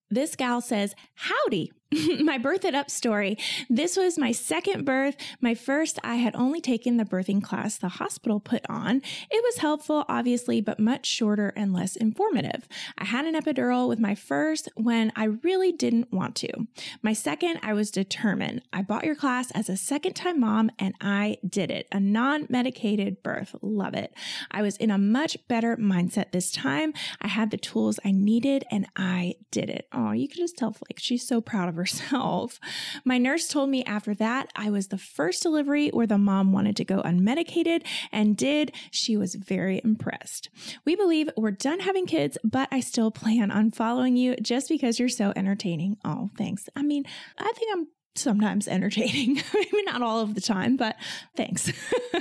[0.08, 1.72] This gal says, Howdy,
[2.20, 3.38] my birth it up story.
[3.70, 5.16] This was my second birth.
[5.40, 9.02] My first, I had only taken the birthing class the hospital put on.
[9.30, 12.66] It was helpful, obviously, but much shorter and less informative.
[12.98, 16.66] I had an epidural with my first when I really didn't want to.
[17.02, 18.62] My second, I was determined.
[18.72, 21.86] I bought your class as a second time mom and I did it.
[21.92, 23.54] A non medicated birth.
[23.62, 24.12] Love it.
[24.50, 26.94] I was in a much better mindset this time.
[27.20, 29.86] I had the tools I needed and I did it.
[29.92, 32.58] Oh, you can just tell, like, she's so proud of herself.
[33.04, 36.76] My nurse told me after that I was the first delivery where the mom wanted
[36.76, 38.72] to go unmedicated and did.
[38.90, 40.48] She was very impressed.
[40.84, 44.98] We believe we're done having kids, but I still plan on following you just because
[44.98, 45.96] you're so entertaining.
[46.04, 46.68] Oh, thanks.
[46.74, 47.04] I mean,
[47.38, 47.86] I think I'm
[48.18, 49.42] sometimes entertaining.
[49.54, 50.96] Maybe not all of the time, but
[51.36, 51.72] thanks.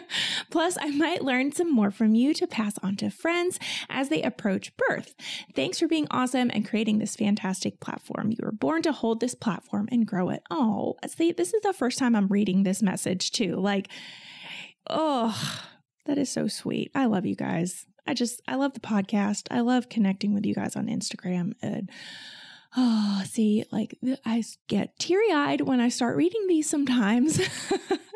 [0.49, 4.21] Plus, I might learn some more from you to pass on to friends as they
[4.21, 5.15] approach birth.
[5.55, 8.31] Thanks for being awesome and creating this fantastic platform.
[8.31, 10.43] You were born to hold this platform and grow it.
[10.49, 13.55] Oh, see, this is the first time I'm reading this message too.
[13.55, 13.89] Like,
[14.89, 15.63] oh,
[16.05, 16.91] that is so sweet.
[16.95, 17.85] I love you guys.
[18.07, 19.47] I just, I love the podcast.
[19.49, 21.89] I love connecting with you guys on Instagram and
[22.75, 27.39] Oh, see, like I get teary eyed when I start reading these sometimes.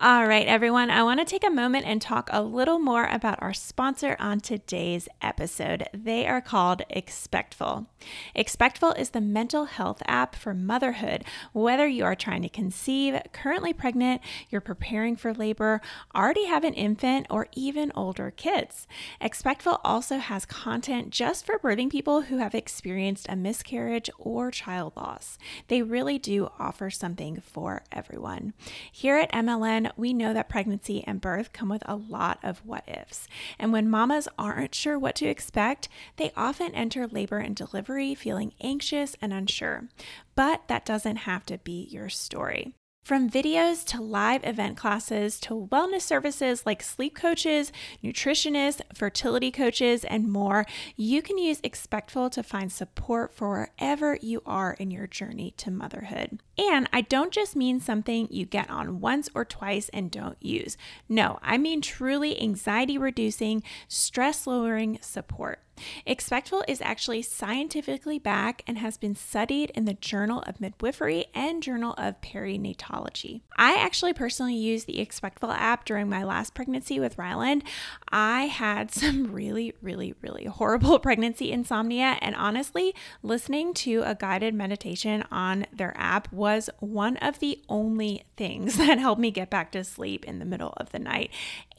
[0.00, 3.42] All right, everyone, I want to take a moment and talk a little more about
[3.42, 5.88] our sponsor on today's episode.
[5.92, 7.88] They are called Expectful.
[8.32, 11.24] Expectful is the mental health app for motherhood.
[11.52, 15.80] Whether you are trying to conceive, currently pregnant, you're preparing for labor,
[16.14, 18.86] already have an infant, or even older kids.
[19.20, 24.92] Expectful also has content just for birthing people who have experienced a miscarriage or child
[24.94, 25.38] loss.
[25.66, 28.54] They really do offer something for everyone.
[28.92, 32.88] Here at MLN, we know that pregnancy and birth come with a lot of what
[32.88, 33.28] ifs.
[33.58, 38.52] And when mamas aren't sure what to expect, they often enter labor and delivery feeling
[38.60, 39.88] anxious and unsure.
[40.34, 42.74] But that doesn't have to be your story.
[43.08, 47.72] From videos to live event classes to wellness services like sleep coaches,
[48.04, 54.42] nutritionists, fertility coaches, and more, you can use Expectful to find support for wherever you
[54.44, 56.42] are in your journey to motherhood.
[56.58, 60.76] And I don't just mean something you get on once or twice and don't use.
[61.08, 65.60] No, I mean truly anxiety reducing, stress lowering support.
[66.06, 71.62] Expectful is actually scientifically backed and has been studied in the Journal of Midwifery and
[71.62, 73.42] Journal of Perinatology.
[73.56, 77.64] I actually personally used the Expectful app during my last pregnancy with Ryland.
[78.10, 84.54] I had some really, really, really horrible pregnancy insomnia, and honestly, listening to a guided
[84.54, 89.72] meditation on their app was one of the only things that helped me get back
[89.72, 91.30] to sleep in the middle of the night.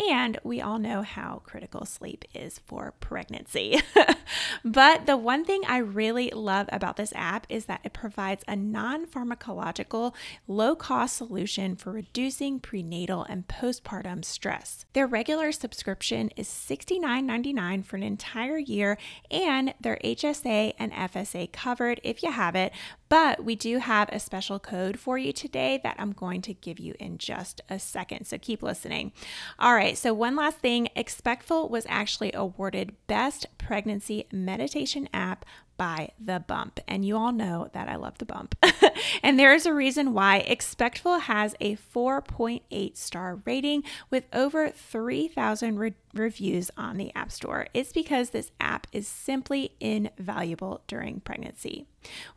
[0.09, 3.81] And we all know how critical sleep is for pregnancy.
[4.65, 8.56] but the one thing I really love about this app is that it provides a
[8.56, 10.13] non pharmacological,
[10.47, 14.86] low cost solution for reducing prenatal and postpartum stress.
[14.93, 18.97] Their regular subscription is $69.99 for an entire year,
[19.32, 22.71] and their HSA and FSA covered if you have it,
[23.10, 26.80] but we do have a special code for you today that I'm going to give
[26.80, 28.26] you in just a second.
[28.26, 29.12] So keep listening.
[29.58, 29.98] All right.
[29.98, 35.45] So, one last thing Expectful was actually awarded Best Pregnancy Meditation App
[35.80, 36.82] by The Bump.
[36.88, 38.54] And you all know that I love The Bump.
[39.24, 45.80] and there is a reason why Expectful has a 4.8 star rating with over 3,000
[45.80, 47.67] re- reviews on the App Store.
[47.74, 51.88] It's because this app is simply invaluable during pregnancy.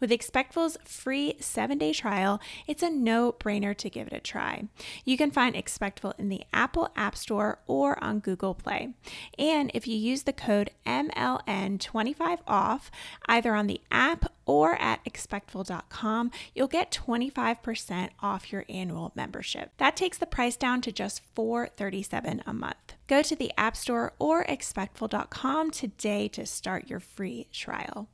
[0.00, 4.64] With Expectful's free seven day trial, it's a no brainer to give it a try.
[5.04, 8.94] You can find Expectful in the Apple App Store or on Google Play.
[9.38, 12.90] And if you use the code MLN25 off,
[13.28, 19.70] either on the app or at expectful.com, you'll get 25% off your annual membership.
[19.78, 22.94] That takes the price down to just 437 a month.
[23.06, 28.08] Go to the App Store or expectful.com today to start your free trial.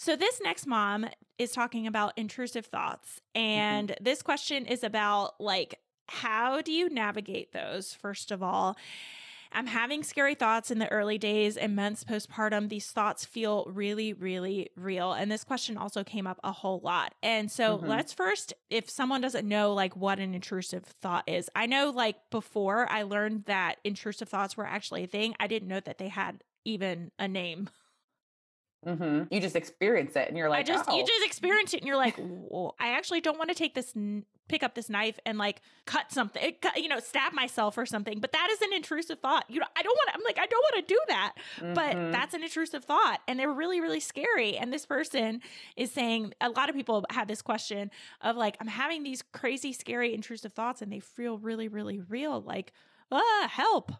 [0.00, 3.20] So, this next mom is talking about intrusive thoughts.
[3.36, 3.46] Mm-hmm.
[3.46, 4.02] And mm-hmm.
[4.02, 8.78] this question is about like, how do you navigate those, first of all?
[9.52, 12.70] I'm having scary thoughts in the early days and months postpartum.
[12.70, 15.12] These thoughts feel really, really real.
[15.12, 17.14] And this question also came up a whole lot.
[17.22, 17.86] And so mm-hmm.
[17.86, 22.16] let's first, if someone doesn't know like what an intrusive thought is, I know like
[22.30, 26.08] before I learned that intrusive thoughts were actually a thing, I didn't know that they
[26.08, 27.68] had even a name.
[28.86, 29.32] Mm-hmm.
[29.32, 30.96] You just experience it, and you're like, I just oh.
[30.96, 32.18] you just experience it, and you're like,
[32.78, 33.92] I actually don't want to take this,
[34.48, 38.20] pick up this knife and like cut something, eh, you know, stab myself or something.
[38.20, 39.44] But that is an intrusive thought.
[39.50, 40.14] You know, I don't want to.
[40.14, 41.32] I'm like, I don't want to do that.
[41.58, 41.74] Mm-hmm.
[41.74, 44.56] But that's an intrusive thought, and they're really, really scary.
[44.56, 45.42] And this person
[45.76, 47.90] is saying a lot of people have this question
[48.22, 52.40] of like, I'm having these crazy, scary, intrusive thoughts, and they feel really, really real.
[52.40, 52.72] Like,
[53.12, 53.92] ah, help.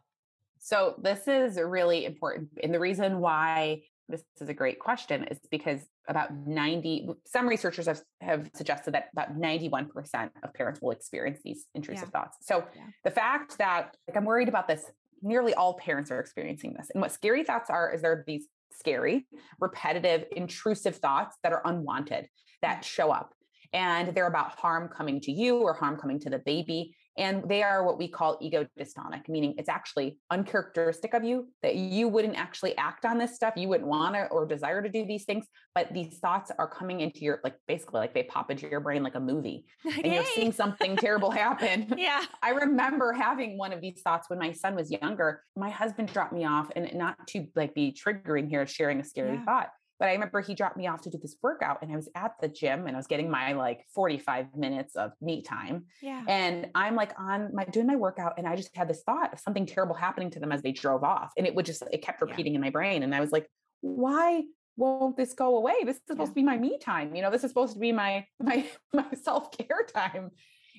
[0.58, 2.48] So this is really important.
[2.62, 7.86] And the reason why this is a great question is because about 90 some researchers
[7.86, 12.20] have, have suggested that about 91% of parents will experience these intrusive yeah.
[12.20, 12.82] thoughts so yeah.
[13.04, 14.84] the fact that like i'm worried about this
[15.22, 19.26] nearly all parents are experiencing this and what scary thoughts are is there these scary
[19.60, 22.26] repetitive intrusive thoughts that are unwanted
[22.62, 23.32] that show up
[23.72, 27.62] and they're about harm coming to you or harm coming to the baby and they
[27.62, 32.36] are what we call ego dystonic, meaning it's actually uncharacteristic of you that you wouldn't
[32.36, 33.54] actually act on this stuff.
[33.56, 37.00] You wouldn't want to or desire to do these things, but these thoughts are coming
[37.00, 40.24] into your, like basically like they pop into your brain like a movie and you're
[40.24, 41.92] seeing something terrible happen.
[41.96, 42.24] Yeah.
[42.42, 45.42] I remember having one of these thoughts when my son was younger.
[45.56, 49.34] My husband dropped me off and not to like be triggering here, sharing a scary
[49.34, 49.44] yeah.
[49.44, 49.68] thought
[50.00, 52.32] but I remember he dropped me off to do this workout and I was at
[52.40, 55.84] the gym and I was getting my like 45 minutes of me time.
[56.00, 56.24] Yeah.
[56.26, 59.38] And I'm like on my doing my workout and I just had this thought of
[59.38, 61.32] something terrible happening to them as they drove off.
[61.36, 62.56] And it would just it kept repeating yeah.
[62.56, 63.02] in my brain.
[63.02, 63.46] And I was like,
[63.82, 64.42] why
[64.78, 65.74] won't this go away?
[65.84, 66.32] This is supposed yeah.
[66.32, 67.14] to be my me time.
[67.14, 70.30] You know, this is supposed to be my my my self-care time.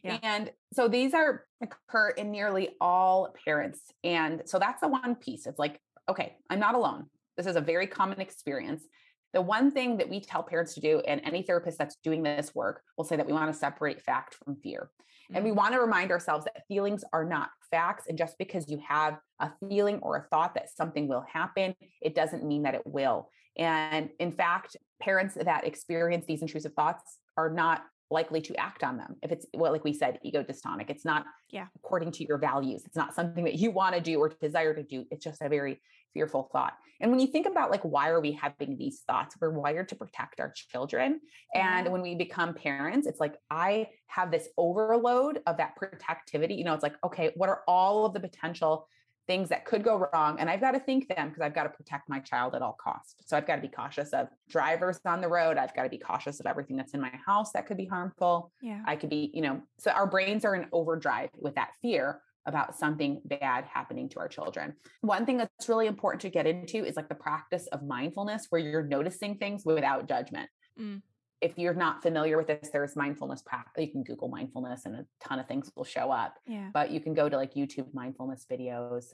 [0.04, 0.18] Yeah.
[0.24, 3.82] And so these are occur in nearly all parents.
[4.04, 5.46] And so that's the one piece.
[5.46, 5.80] It's like,
[6.10, 7.06] okay, I'm not alone.
[7.38, 8.84] This is a very common experience.
[9.34, 12.54] The one thing that we tell parents to do, and any therapist that's doing this
[12.54, 14.89] work will say that we want to separate fact from fear.
[14.91, 15.36] Mm-hmm.
[15.36, 15.58] And we mm-hmm.
[15.58, 18.06] want to remind ourselves that feelings are not facts.
[18.08, 22.15] And just because you have a feeling or a thought that something will happen, it
[22.15, 23.30] doesn't mean that it will.
[23.58, 28.97] And in fact, parents that experience these intrusive thoughts are not likely to act on
[28.97, 29.15] them.
[29.24, 31.67] If it's well, like we said, ego dystonic, it's not yeah.
[31.78, 32.84] according to your values.
[32.86, 35.06] It's not something that you want to do or desire to do.
[35.12, 35.82] It's just a very
[36.13, 36.74] fearful thought.
[37.00, 39.36] And when you think about like why are we having these thoughts?
[39.39, 41.21] We're wired to protect our children.
[41.56, 46.58] And when we become parents, it's like I have this overload of that protectivity.
[46.58, 48.88] You know, it's like, okay, what are all of the potential
[49.32, 51.70] things that could go wrong and i've got to think them because i've got to
[51.70, 55.22] protect my child at all costs so i've got to be cautious of drivers on
[55.22, 57.78] the road i've got to be cautious of everything that's in my house that could
[57.78, 61.56] be harmful yeah i could be you know so our brains are in overdrive with
[61.56, 64.74] that fear about something bad happening to our children.
[65.02, 68.60] One thing that's really important to get into is like the practice of mindfulness where
[68.60, 70.50] you're noticing things without judgment.
[70.80, 71.04] Mm
[71.42, 73.84] if you're not familiar with this, there's mindfulness practice.
[73.84, 76.38] You can Google mindfulness and a ton of things will show up.
[76.46, 76.70] Yeah.
[76.74, 79.06] But you can go to like YouTube mindfulness videos,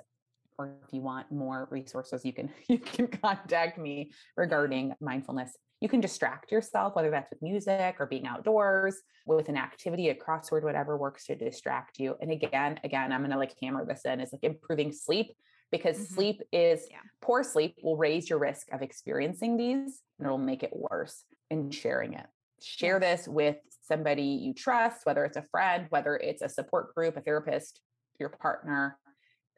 [0.57, 5.55] or if you want more resources, you can you can contact me regarding mindfulness.
[5.79, 10.15] You can distract yourself, whether that's with music or being outdoors, with an activity, a
[10.15, 12.15] crossword, whatever works to distract you.
[12.19, 15.27] And again, again, I'm gonna like hammer this in is like improving sleep
[15.71, 16.15] because mm-hmm.
[16.15, 16.97] sleep is yeah.
[17.21, 21.71] poor sleep will raise your risk of experiencing these and it'll make it worse in
[21.71, 22.25] sharing it.
[22.61, 27.17] Share this with somebody you trust, whether it's a friend, whether it's a support group,
[27.17, 27.81] a therapist,
[28.19, 28.97] your partner,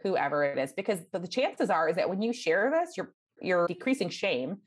[0.04, 3.13] whoever it is, because the, the chances are is that when you share this, you're
[3.41, 4.58] you're decreasing shame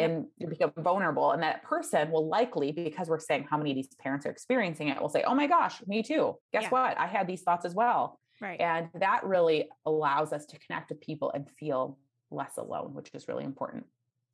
[0.00, 3.76] and you become vulnerable and that person will likely because we're saying how many of
[3.76, 6.68] these parents are experiencing it will say oh my gosh me too guess yeah.
[6.70, 8.60] what i had these thoughts as well Right.
[8.60, 11.98] And that really allows us to connect with people and feel
[12.30, 13.86] less alone, which is really important.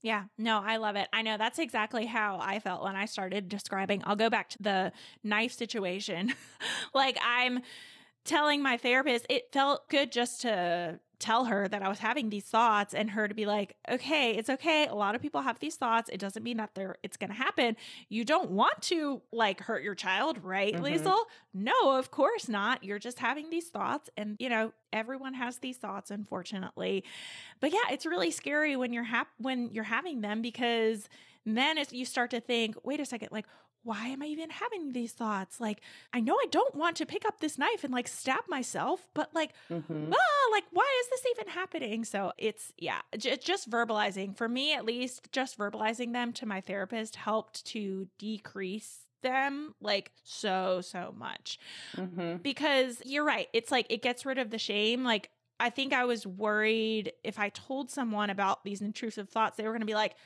[0.02, 1.08] Yeah, no, I love it.
[1.12, 4.02] I know that's exactly how I felt when I started describing.
[4.04, 6.34] I'll go back to the knife situation.
[6.94, 7.60] like I'm
[8.24, 12.44] telling my therapist, it felt good just to tell her that I was having these
[12.44, 14.86] thoughts and her to be like, okay, it's okay.
[14.88, 16.10] A lot of people have these thoughts.
[16.12, 17.76] It doesn't mean that they're it's gonna happen.
[18.08, 20.84] You don't want to like hurt your child, right, mm-hmm.
[20.84, 21.22] Liesel?
[21.54, 22.82] No, of course not.
[22.82, 24.10] You're just having these thoughts.
[24.16, 27.04] And you know, everyone has these thoughts, unfortunately.
[27.60, 31.08] But yeah, it's really scary when you're hap- when you're having them because
[31.46, 33.46] then as you start to think, wait a second, like,
[33.84, 35.60] why am I even having these thoughts?
[35.60, 35.80] Like,
[36.12, 39.34] I know I don't want to pick up this knife and like stab myself, but
[39.34, 40.12] like, mm-hmm.
[40.12, 42.04] ah, like, why is this even happening?
[42.04, 46.60] So it's, yeah, j- just verbalizing for me, at least, just verbalizing them to my
[46.60, 51.58] therapist helped to decrease them like so so much
[51.96, 52.38] mm-hmm.
[52.38, 55.30] because you're right it's like it gets rid of the shame like
[55.60, 59.70] i think i was worried if i told someone about these intrusive thoughts they were
[59.70, 60.16] going to be like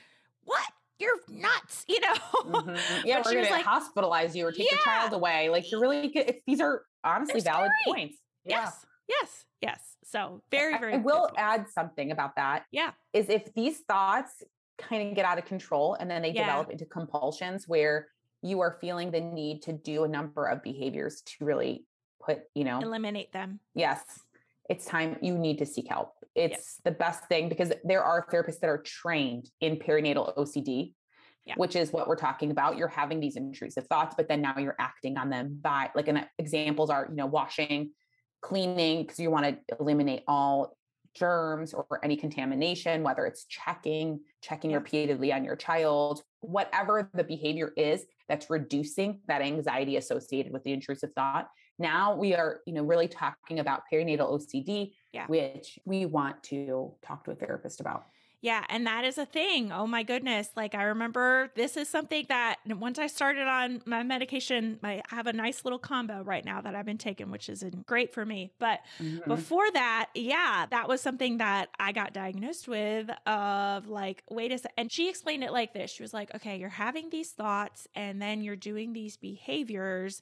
[0.45, 2.13] what you're nuts, you know?
[2.13, 2.75] Mm-hmm.
[3.05, 4.75] Yeah, we're going like, to hospitalize you or take yeah.
[4.75, 5.49] your child away.
[5.49, 6.35] Like you're really good.
[6.45, 8.17] these are honestly valid points.
[8.45, 8.61] Yeah.
[8.61, 8.85] Yes.
[9.07, 9.45] Yes.
[9.61, 9.81] Yes.
[10.03, 10.93] So very, very.
[10.93, 12.65] I, I will add something about that.
[12.71, 12.91] Yeah.
[13.13, 14.43] Is if these thoughts
[14.77, 16.45] kind of get out of control and then they yeah.
[16.45, 18.07] develop into compulsions where
[18.41, 21.85] you are feeling the need to do a number of behaviors to really
[22.21, 23.59] put, you know, eliminate them.
[23.73, 24.01] Yes.
[24.69, 28.59] It's time you need to seek help it's the best thing because there are therapists
[28.59, 30.93] that are trained in perinatal OCD,
[31.45, 31.55] yeah.
[31.57, 32.77] which is what we're talking about.
[32.77, 36.25] You're having these intrusive thoughts, but then now you're acting on them by like an
[36.37, 37.91] examples are, you know, washing,
[38.41, 40.77] cleaning, because you want to eliminate all
[41.15, 44.77] germs or any contamination, whether it's checking, checking yeah.
[44.77, 50.71] repeatedly on your child, whatever the behavior is that's reducing that anxiety associated with the
[50.71, 51.47] intrusive thought.
[51.79, 55.27] Now we are, you know, really talking about perinatal OCD, yeah.
[55.27, 58.07] which we want to talk to a therapist about.
[58.39, 59.71] Yeah, and that is a thing.
[59.71, 60.49] Oh my goodness.
[60.55, 65.25] Like I remember this is something that once I started on my medication, I have
[65.25, 68.51] a nice little combo right now that I've been taking, which is great for me.
[68.59, 69.27] But mm-hmm.
[69.27, 74.59] before that, yeah, that was something that I got diagnosed with of like, wait a
[74.59, 74.73] second.
[74.77, 75.89] And she explained it like this.
[75.89, 80.21] She was like, okay, you're having these thoughts and then you're doing these behaviors.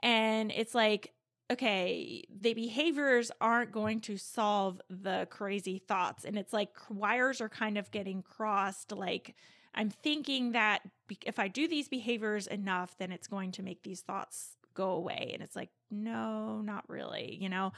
[0.00, 1.12] And it's like,
[1.50, 6.24] okay, the behaviors aren't going to solve the crazy thoughts.
[6.24, 8.92] And it's like wires are kind of getting crossed.
[8.92, 9.34] Like,
[9.74, 10.80] I'm thinking that
[11.24, 15.30] if I do these behaviors enough, then it's going to make these thoughts go away.
[15.34, 17.72] And it's like, no, not really, you know?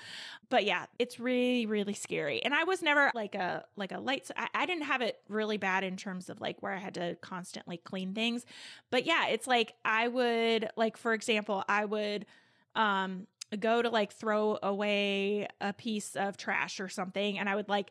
[0.50, 2.42] But yeah, it's really, really scary.
[2.42, 5.56] And I was never like a, like a light, I, I didn't have it really
[5.56, 8.44] bad in terms of like where I had to constantly clean things.
[8.90, 12.26] But yeah, it's like I would, like, for example, I would,
[12.74, 13.26] um,
[13.60, 17.90] go to like throw away a piece of trash or something and I would like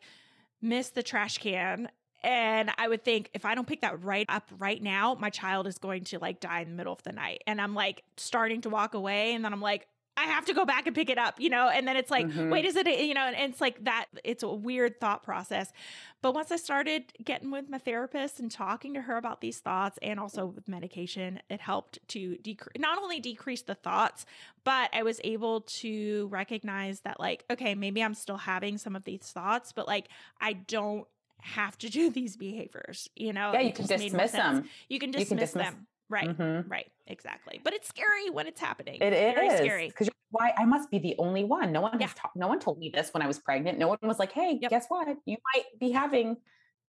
[0.62, 1.88] miss the trash can
[2.22, 5.66] and I would think if I don't pick that right up right now, my child
[5.66, 7.42] is going to like die in the middle of the night.
[7.46, 9.86] And I'm like starting to walk away and then I'm like
[10.18, 11.68] I have to go back and pick it up, you know?
[11.68, 12.50] And then it's like, mm-hmm.
[12.50, 15.72] wait, is it, a, you know, and it's like that, it's a weird thought process.
[16.22, 19.96] But once I started getting with my therapist and talking to her about these thoughts
[20.02, 24.26] and also with medication, it helped to decrease, not only decrease the thoughts,
[24.64, 29.04] but I was able to recognize that, like, okay, maybe I'm still having some of
[29.04, 30.08] these thoughts, but like,
[30.40, 31.06] I don't
[31.40, 33.52] have to do these behaviors, you know?
[33.52, 34.64] Yeah, you can dismiss them.
[34.88, 35.86] You can dismiss, you can dismiss them.
[36.10, 36.28] Right.
[36.28, 36.70] Mm-hmm.
[36.70, 36.90] Right.
[37.06, 37.60] Exactly.
[37.62, 38.98] But it's scary when it's happening.
[39.00, 41.72] It is Very scary because why I must be the only one.
[41.72, 42.06] No one yeah.
[42.06, 43.78] has ta- no one told me this when I was pregnant.
[43.78, 44.70] No one was like, "Hey, yep.
[44.70, 45.08] guess what?
[45.24, 46.36] You might be having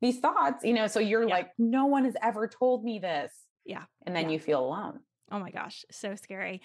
[0.02, 3.32] these thoughts." You know, so you're like, "No one has ever told me this."
[3.66, 3.84] Yeah.
[4.06, 4.32] And then yeah.
[4.32, 5.00] you feel alone.
[5.32, 6.62] Oh my gosh, so scary.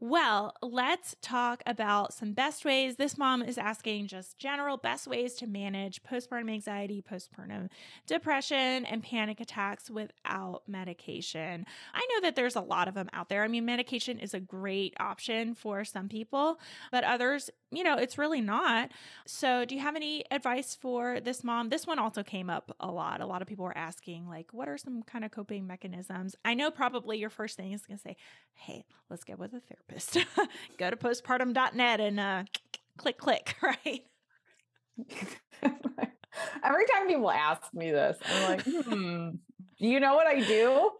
[0.00, 2.96] Well, let's talk about some best ways.
[2.96, 7.68] This mom is asking just general best ways to manage postpartum anxiety, postpartum
[8.06, 11.64] depression, and panic attacks without medication.
[11.94, 13.44] I know that there's a lot of them out there.
[13.44, 16.58] I mean, medication is a great option for some people,
[16.90, 18.90] but others, you know, it's really not.
[19.26, 21.68] So, do you have any advice for this mom?
[21.68, 23.20] This one also came up a lot.
[23.20, 26.34] A lot of people were asking, like, what are some kind of coping mechanisms?
[26.44, 28.16] I know probably your first thing is going to say,
[28.54, 30.18] hey, let's get with a therapist.
[30.78, 32.44] Go to postpartum.net and uh,
[32.96, 34.04] click, click, right?
[36.62, 39.30] Every time people ask me this, I'm like, hmm,
[39.78, 40.90] you know what I do?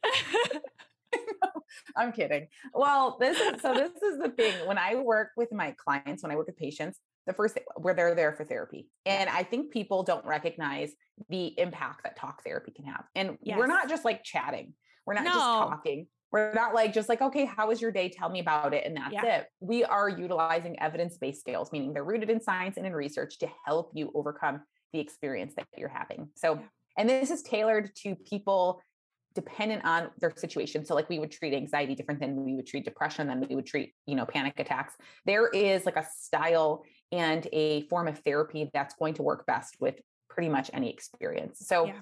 [1.99, 2.49] I'm kidding.
[2.73, 4.55] Well, this is so this is the thing.
[4.67, 7.95] When I work with my clients, when I work with patients, the first thing where
[7.95, 8.89] they're there for therapy.
[9.05, 10.93] And I think people don't recognize
[11.29, 13.05] the impact that talk therapy can have.
[13.15, 13.59] And yes.
[13.59, 14.73] we're not just like chatting.
[15.07, 15.33] We're not no.
[15.33, 16.07] just talking.
[16.33, 18.09] We're not like just like, okay, how was your day?
[18.09, 18.85] Tell me about it.
[18.85, 19.39] And that's yeah.
[19.39, 19.47] it.
[19.61, 23.49] We are utilizing evidence based skills, meaning they're rooted in science and in research to
[23.65, 26.29] help you overcome the experience that you're having.
[26.35, 26.61] So, yeah.
[26.99, 28.81] and this is tailored to people
[29.41, 30.85] dependent on their situation.
[30.85, 33.67] So, like we would treat anxiety different than we would treat depression, than we would
[33.67, 34.95] treat, you know, panic attacks.
[35.27, 36.83] There is like a style
[37.13, 39.97] and a form of therapy that's going to work best with
[40.29, 41.61] pretty much any experience.
[41.67, 42.01] So, yeah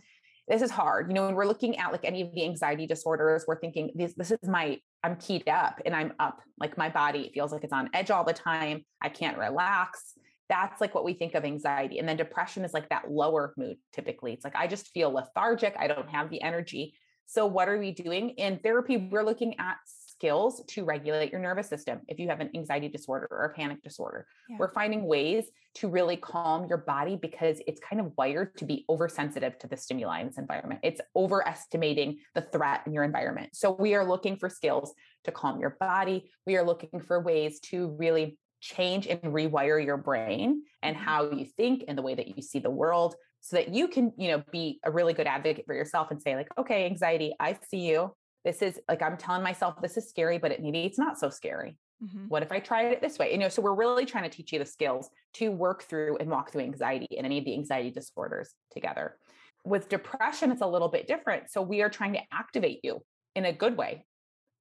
[0.48, 1.08] this is hard.
[1.08, 4.14] You know, when we're looking at like any of the anxiety disorders, we're thinking this
[4.14, 6.40] this is my I'm keyed up and I'm up.
[6.58, 8.84] Like my body feels like it's on edge all the time.
[9.02, 10.14] I can't relax.
[10.48, 11.98] That's like what we think of anxiety.
[11.98, 14.32] And then depression is like that lower mood typically.
[14.32, 15.74] It's like I just feel lethargic.
[15.78, 16.94] I don't have the energy.
[17.26, 18.30] So, what are we doing?
[18.30, 22.00] In therapy, we're looking at skills to regulate your nervous system.
[22.06, 24.56] If you have an anxiety disorder or a panic disorder, yeah.
[24.58, 28.84] we're finding ways to really calm your body because it's kind of wired to be
[28.88, 30.80] oversensitive to the stimuli in this environment.
[30.84, 33.50] It's overestimating the threat in your environment.
[33.54, 36.30] So, we are looking for skills to calm your body.
[36.46, 41.04] We are looking for ways to really change and rewire your brain and mm-hmm.
[41.04, 43.16] how you think and the way that you see the world
[43.46, 46.34] so that you can you know be a really good advocate for yourself and say
[46.34, 48.12] like okay anxiety i see you.
[48.44, 51.30] This is like i'm telling myself this is scary but it, maybe it's not so
[51.30, 51.76] scary.
[52.04, 52.28] Mm-hmm.
[52.28, 53.30] what if i tried it this way?
[53.30, 56.28] You know so we're really trying to teach you the skills to work through and
[56.28, 59.16] walk through anxiety and any of the anxiety disorders together.
[59.64, 63.00] With depression it's a little bit different so we are trying to activate you
[63.36, 64.04] in a good way.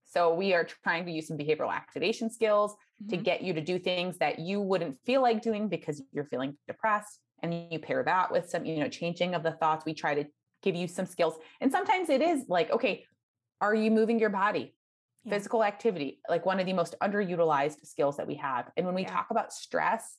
[0.07, 3.09] So we are trying to use some behavioral activation skills mm-hmm.
[3.09, 6.55] to get you to do things that you wouldn't feel like doing because you're feeling
[6.67, 10.15] depressed and you pair that with some you know changing of the thoughts we try
[10.15, 10.25] to
[10.63, 13.03] give you some skills and sometimes it is like okay
[13.61, 14.73] are you moving your body
[15.23, 15.33] yeah.
[15.33, 19.03] physical activity like one of the most underutilized skills that we have and when we
[19.03, 19.11] yeah.
[19.11, 20.15] talk about stress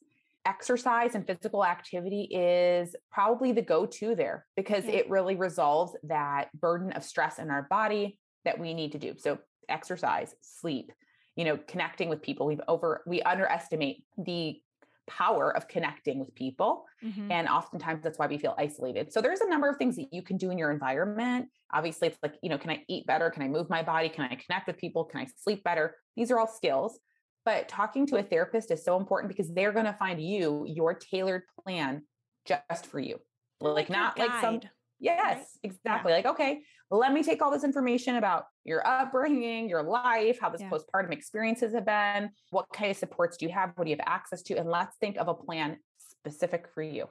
[0.47, 4.93] exercise and physical activity is probably the go-to there because yeah.
[4.93, 9.15] it really resolves that burden of stress in our body that we need to do
[9.19, 9.39] so
[9.69, 10.93] exercise sleep
[11.35, 14.61] you know connecting with people we've over we underestimate the
[15.07, 16.85] power of connecting with people.
[17.05, 17.31] Mm-hmm.
[17.31, 19.13] And oftentimes that's why we feel isolated.
[19.13, 21.49] So there's a number of things that you can do in your environment.
[21.73, 23.31] Obviously, it's like, you know, can I eat better?
[23.31, 24.09] Can I move my body?
[24.09, 25.05] Can I connect with people?
[25.05, 25.97] Can I sleep better?
[26.17, 26.99] These are all skills.
[27.45, 30.95] But talking to a therapist is so important because they're going to find you your
[30.95, 32.03] tailored plan
[32.45, 33.19] just for you.
[33.61, 34.61] Like, like not like some
[34.99, 35.47] Yes, right?
[35.63, 36.13] exactly.
[36.13, 36.17] Yeah.
[36.17, 40.61] Like, okay, let me take all this information about your upbringing, your life, how this
[40.61, 40.71] yeah.
[40.71, 44.07] postpartum experiences have been, what kind of supports do you have, what do you have
[44.07, 47.07] access to, and let's think of a plan specific for you.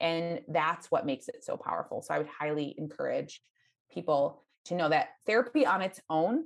[0.00, 2.02] And that's what makes it so powerful.
[2.02, 3.42] So I would highly encourage
[3.92, 6.44] people to know that therapy on its own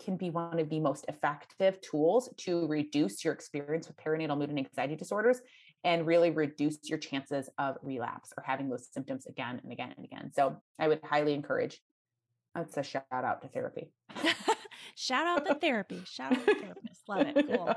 [0.00, 4.48] can be one of the most effective tools to reduce your experience with perinatal mood
[4.48, 5.40] and anxiety disorders
[5.84, 10.04] and really reduce your chances of relapse or having those symptoms again and again and
[10.04, 10.30] again.
[10.34, 11.80] So I would highly encourage.
[12.54, 13.92] That's a shout out to therapy.
[14.96, 16.02] shout out the therapy.
[16.04, 17.08] Shout out the therapist.
[17.08, 17.46] Love it.
[17.50, 17.74] Cool.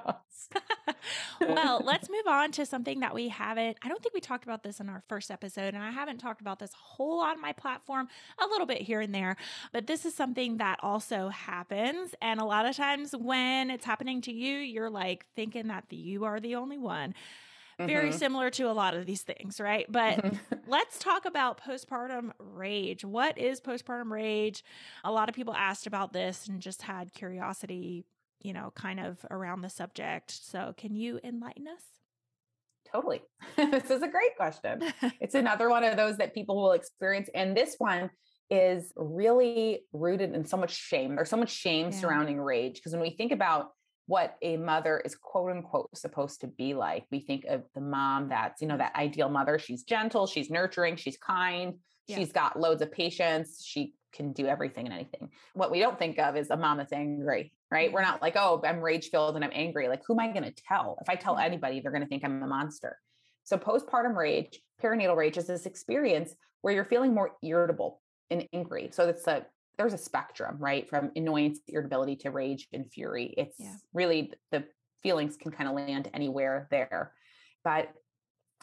[1.55, 3.77] well, let's move on to something that we haven't.
[3.83, 6.41] I don't think we talked about this in our first episode, and I haven't talked
[6.41, 8.07] about this a whole lot on my platform,
[8.39, 9.35] a little bit here and there.
[9.71, 12.15] But this is something that also happens.
[12.21, 16.25] And a lot of times when it's happening to you, you're like thinking that you
[16.25, 17.13] are the only one
[17.79, 18.17] very mm-hmm.
[18.17, 19.85] similar to a lot of these things, right?
[19.89, 20.55] But mm-hmm.
[20.67, 23.03] let's talk about postpartum rage.
[23.03, 24.63] What is postpartum rage?
[25.03, 28.05] A lot of people asked about this and just had curiosity,
[28.41, 30.31] you know, kind of around the subject.
[30.31, 31.83] So, can you enlighten us?
[32.93, 33.21] Totally.
[33.55, 34.81] this is a great question.
[35.19, 37.29] it's another one of those that people will experience.
[37.33, 38.09] And this one
[38.49, 41.15] is really rooted in so much shame.
[41.15, 41.99] There's so much shame yeah.
[41.99, 42.75] surrounding rage.
[42.75, 43.69] Because when we think about
[44.07, 47.05] what a mother is quote unquote supposed to be like.
[47.11, 49.57] We think of the mom that's, you know, that ideal mother.
[49.57, 51.75] She's gentle, she's nurturing, she's kind,
[52.07, 52.17] yeah.
[52.17, 55.29] she's got loads of patience, she can do everything and anything.
[55.53, 57.91] What we don't think of is a mom that's angry, right?
[57.91, 58.11] We're mm-hmm.
[58.11, 59.87] not like, oh, I'm rage filled and I'm angry.
[59.87, 60.97] Like, who am I going to tell?
[61.01, 61.45] If I tell mm-hmm.
[61.45, 62.97] anybody, they're going to think I'm a monster.
[63.43, 68.89] So, postpartum rage, perinatal rage is this experience where you're feeling more irritable and angry.
[68.91, 69.45] So, it's a
[69.77, 70.89] there's a spectrum, right?
[70.89, 73.33] From annoyance, irritability to rage and fury.
[73.37, 73.75] It's yeah.
[73.93, 74.63] really the
[75.01, 77.13] feelings can kind of land anywhere there.
[77.63, 77.89] But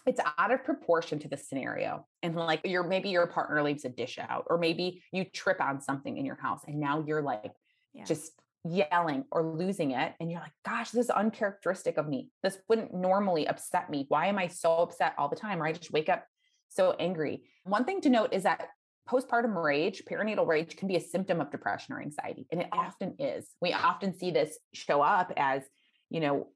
[0.07, 2.07] it's out of proportion to the scenario.
[2.23, 5.81] And like your maybe your partner leaves a dish out, or maybe you trip on
[5.81, 7.53] something in your house and now you're like
[7.93, 8.05] yeah.
[8.05, 8.33] just
[8.65, 10.15] yelling or losing it.
[10.21, 12.29] And you're like, gosh, this is uncharacteristic of me.
[12.43, 14.07] This wouldn't normally upset me.
[14.09, 15.63] Why am I so upset all the time?
[15.63, 16.25] Or I just wake up
[16.69, 17.43] so angry.
[17.65, 18.69] One thing to note is that
[19.09, 22.47] postpartum rage, perinatal rage can be a symptom of depression or anxiety.
[22.51, 22.81] And it yeah.
[22.81, 23.49] often is.
[23.61, 25.63] We often see this show up as,
[26.11, 26.49] you know,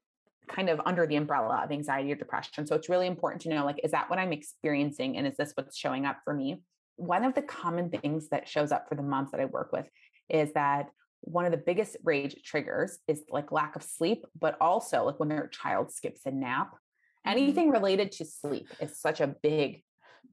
[0.47, 2.67] kind of under the umbrella of anxiety or depression.
[2.67, 5.17] So it's really important to know like, is that what I'm experiencing?
[5.17, 6.61] And is this what's showing up for me?
[6.97, 9.87] One of the common things that shows up for the moms that I work with
[10.29, 10.89] is that
[11.21, 15.29] one of the biggest rage triggers is like lack of sleep, but also like when
[15.29, 16.67] their child skips a nap.
[16.67, 17.31] Mm-hmm.
[17.31, 19.83] Anything related to sleep is such a big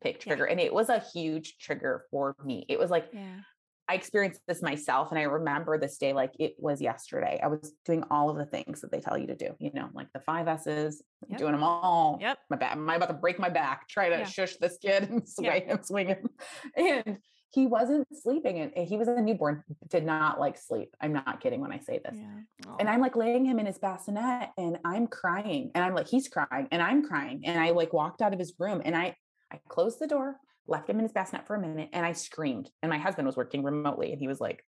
[0.02, 0.46] pick trigger.
[0.46, 0.52] Yeah.
[0.52, 2.64] And it was a huge trigger for me.
[2.68, 3.40] It was like, yeah.
[3.88, 7.40] I experienced this myself and I remember this day like it was yesterday.
[7.42, 9.88] I was doing all of the things that they tell you to do, you know,
[9.92, 11.38] like the five S's, yep.
[11.38, 12.18] doing them all.
[12.20, 12.38] Yep.
[12.48, 13.88] My back, am I about to break my back?
[13.88, 14.24] Try to yeah.
[14.24, 16.28] shush this kid and sway him, swing him.
[16.76, 17.18] And
[17.50, 20.96] he wasn't sleeping and he was a newborn, did not like sleep.
[21.00, 22.16] I'm not kidding when I say this.
[22.18, 22.76] Yeah.
[22.80, 26.28] And I'm like laying him in his bassinet and I'm crying and I'm like, he's
[26.28, 27.42] crying and I'm crying.
[27.44, 29.16] And I like walked out of his room and I
[29.52, 30.36] I closed the door.
[30.66, 32.70] left him in his bassinet for a minute, and I screamed.
[32.82, 34.64] And my husband was working remotely, and he was like,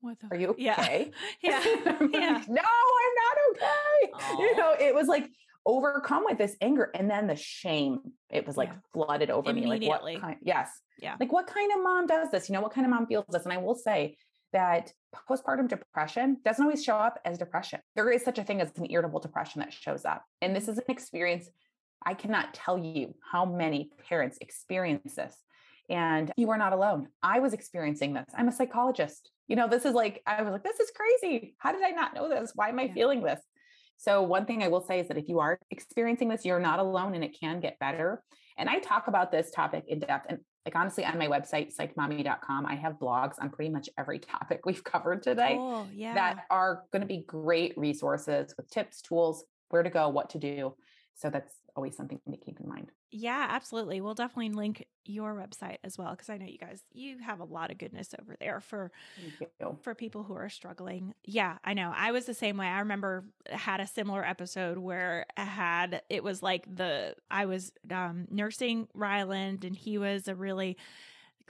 [0.00, 1.10] what the Are you okay?
[1.42, 1.64] Yeah.
[1.64, 1.98] Yeah.
[2.12, 2.42] yeah.
[2.48, 4.12] no, I'm not okay.
[4.14, 4.38] Aww.
[4.38, 5.28] You know, it was like
[5.66, 8.00] overcome with this anger and then the shame.
[8.30, 8.78] It was like Yeah.
[8.92, 9.66] flooded over me.
[9.66, 10.70] Like what kind yes.
[10.98, 11.16] Yeah.
[11.18, 12.48] Like what kind of mom does this?
[12.48, 13.44] You know, what kind of mom feels this?
[13.44, 14.16] And I will say
[14.52, 14.92] that
[15.28, 17.80] postpartum depression doesn't always show up as depression.
[17.96, 20.24] There is such a thing as an irritable depression that shows up.
[20.40, 20.70] And this mm.
[20.70, 21.50] is an experience
[22.04, 25.34] I cannot tell you how many parents experience this.
[25.90, 27.08] And you are not alone.
[27.22, 28.26] I was experiencing this.
[28.36, 29.30] I'm a psychologist.
[29.46, 31.54] You know, this is like, I was like, this is crazy.
[31.58, 32.52] How did I not know this?
[32.54, 32.94] Why am I Yeah.
[32.94, 33.40] feeling this?
[33.96, 36.78] So, one thing I will say is that if you are experiencing this, you're not
[36.78, 38.22] alone and it can get better.
[38.58, 40.26] And I talk about this topic in depth.
[40.28, 44.60] And like, honestly, on my website, psychmommy.com, I have blogs on pretty much every topic
[44.66, 45.88] we've covered today Cool.
[45.94, 46.14] Yeah.
[46.14, 50.38] that are going to be great resources with tips, tools, where to go, what to
[50.38, 50.74] do.
[51.18, 52.90] So, that's always something to keep in mind.
[53.10, 54.00] Yeah, absolutely.
[54.00, 57.44] We'll definitely link your website as well because I know you guys you have a
[57.44, 58.92] lot of goodness over there for
[59.82, 61.14] for people who are struggling.
[61.24, 61.92] Yeah, I know.
[61.94, 62.66] I was the same way.
[62.66, 67.72] I remember had a similar episode where I had it was like the I was
[67.90, 70.76] um nursing Ryland and he was a really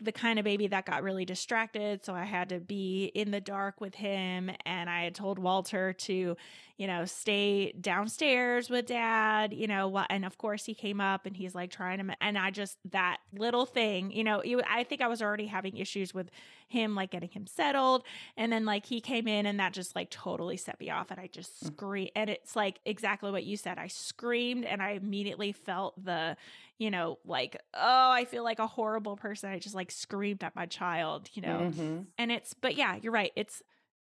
[0.00, 2.04] the kind of baby that got really distracted.
[2.04, 4.50] So I had to be in the dark with him.
[4.64, 6.36] And I had told Walter to,
[6.78, 11.26] you know, stay downstairs with dad, you know, what, and of course he came up
[11.26, 14.84] and he's like trying to, and I just, that little thing, you know, you, I
[14.84, 16.30] think I was already having issues with
[16.68, 18.04] him, like getting him settled.
[18.36, 21.10] And then like he came in and that just like totally set me off.
[21.10, 21.66] And I just Mm.
[21.66, 22.10] screamed.
[22.14, 23.76] And it's like exactly what you said.
[23.78, 26.36] I screamed and I immediately felt the,
[26.78, 29.50] you know, like, oh, I feel like a horrible person.
[29.50, 31.72] I just like screamed at my child, you know.
[31.72, 32.06] Mhm.
[32.18, 33.32] And it's, but yeah, you're right.
[33.34, 33.64] It's,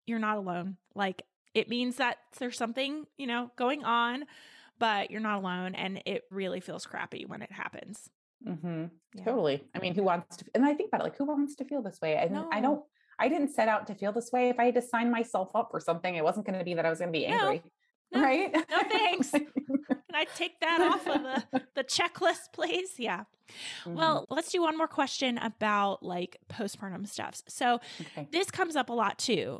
[0.07, 0.77] you're not alone.
[0.95, 1.23] Like,
[1.53, 4.25] it means that there's something, you know, going on,
[4.79, 5.75] but you're not alone.
[5.75, 8.09] And it really feels crappy when it happens.
[8.47, 8.85] Mm-hmm.
[9.15, 9.23] Yeah.
[9.23, 9.63] Totally.
[9.75, 10.45] I mean, who wants to?
[10.55, 12.15] And I think about it like, who wants to feel this way?
[12.17, 12.83] And I don't.
[13.19, 14.49] I didn't set out to feel this way.
[14.49, 16.85] If I had to sign myself up for something, it wasn't going to be that
[16.87, 17.61] I was going to be angry,
[18.11, 18.19] No.
[18.21, 18.51] right?
[18.51, 19.29] No thanks.
[19.31, 19.45] Can
[20.15, 22.93] I take that off of the, the checklist, please?
[22.97, 23.25] Yeah.
[23.85, 23.93] Mhm.
[23.93, 27.43] Well, let's do one more question about like postpartum stuff.
[27.47, 28.27] So, okay.
[28.31, 29.59] this comes up a lot too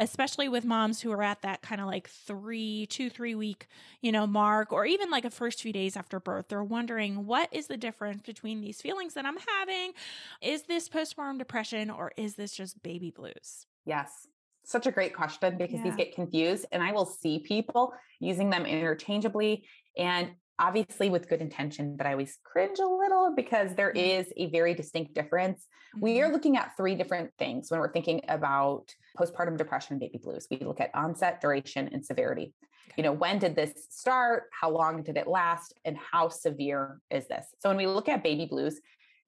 [0.00, 3.68] especially with moms who are at that kind of like three two three week
[4.00, 7.48] you know mark or even like a first few days after birth they're wondering what
[7.52, 9.92] is the difference between these feelings that i'm having?
[10.40, 13.66] Is this postpartum depression or is this just baby blues?
[13.84, 14.26] Yes.
[14.64, 18.66] Such a great question because these get confused, and I will see people using them
[18.66, 19.64] interchangeably
[19.96, 20.30] and
[20.60, 24.74] obviously with good intention, but I always cringe a little because there is a very
[24.74, 25.66] distinct difference.
[25.98, 26.32] We are Mhm.
[26.32, 30.46] looking at three different things when we're thinking about postpartum depression and baby blues.
[30.50, 32.54] We look at onset, duration, and severity.
[32.90, 32.94] Okay.
[32.98, 34.50] You know, when did this start?
[34.52, 35.72] How long did it last?
[35.84, 37.46] And how severe is this?
[37.58, 38.80] So when we look at baby blues,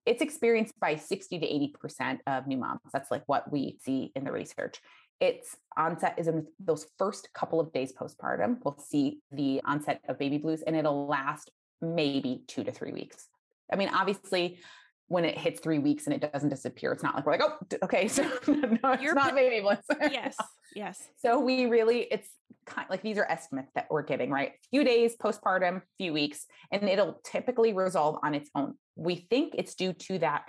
[0.05, 2.81] it's experienced by 60 to 80% of new moms.
[2.93, 4.81] That's like what we see in the research.
[5.23, 8.59] Its onset is in those first couple of days postpartum.
[8.65, 11.49] We'll see the onset of baby blues and it'll last
[11.81, 13.29] maybe two to three weeks.
[13.73, 14.59] I mean, obviously,
[15.07, 17.57] when it hits three weeks and it doesn't disappear, it's not like we're like, oh,
[17.85, 19.79] okay, so no, it's You're not baby blues.
[20.11, 20.37] yes
[20.75, 22.29] yes So we really, it's
[22.67, 24.55] kind of like these are estimates that we're giving, right?
[24.71, 28.75] Few days postpartum, few weeks, and it'll typically resolve on its own.
[28.97, 30.49] We think it's due to that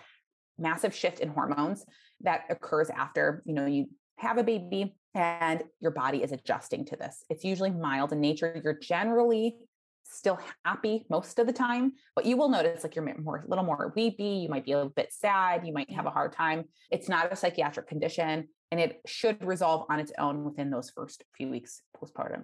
[0.58, 1.86] massive shift in hormones
[2.22, 3.88] that occurs after, you know, you
[4.24, 7.24] have a baby and your body is adjusting to this.
[7.30, 8.60] It's usually mild in nature.
[8.64, 9.58] You're generally
[10.04, 13.64] still happy most of the time, but you will notice like you're more a little
[13.64, 16.66] more weepy, you might be a little bit sad, you might have a hard time.
[16.92, 21.24] It's not a psychiatric condition and it should resolve on its own within those first
[21.38, 22.44] few weeks postpartum.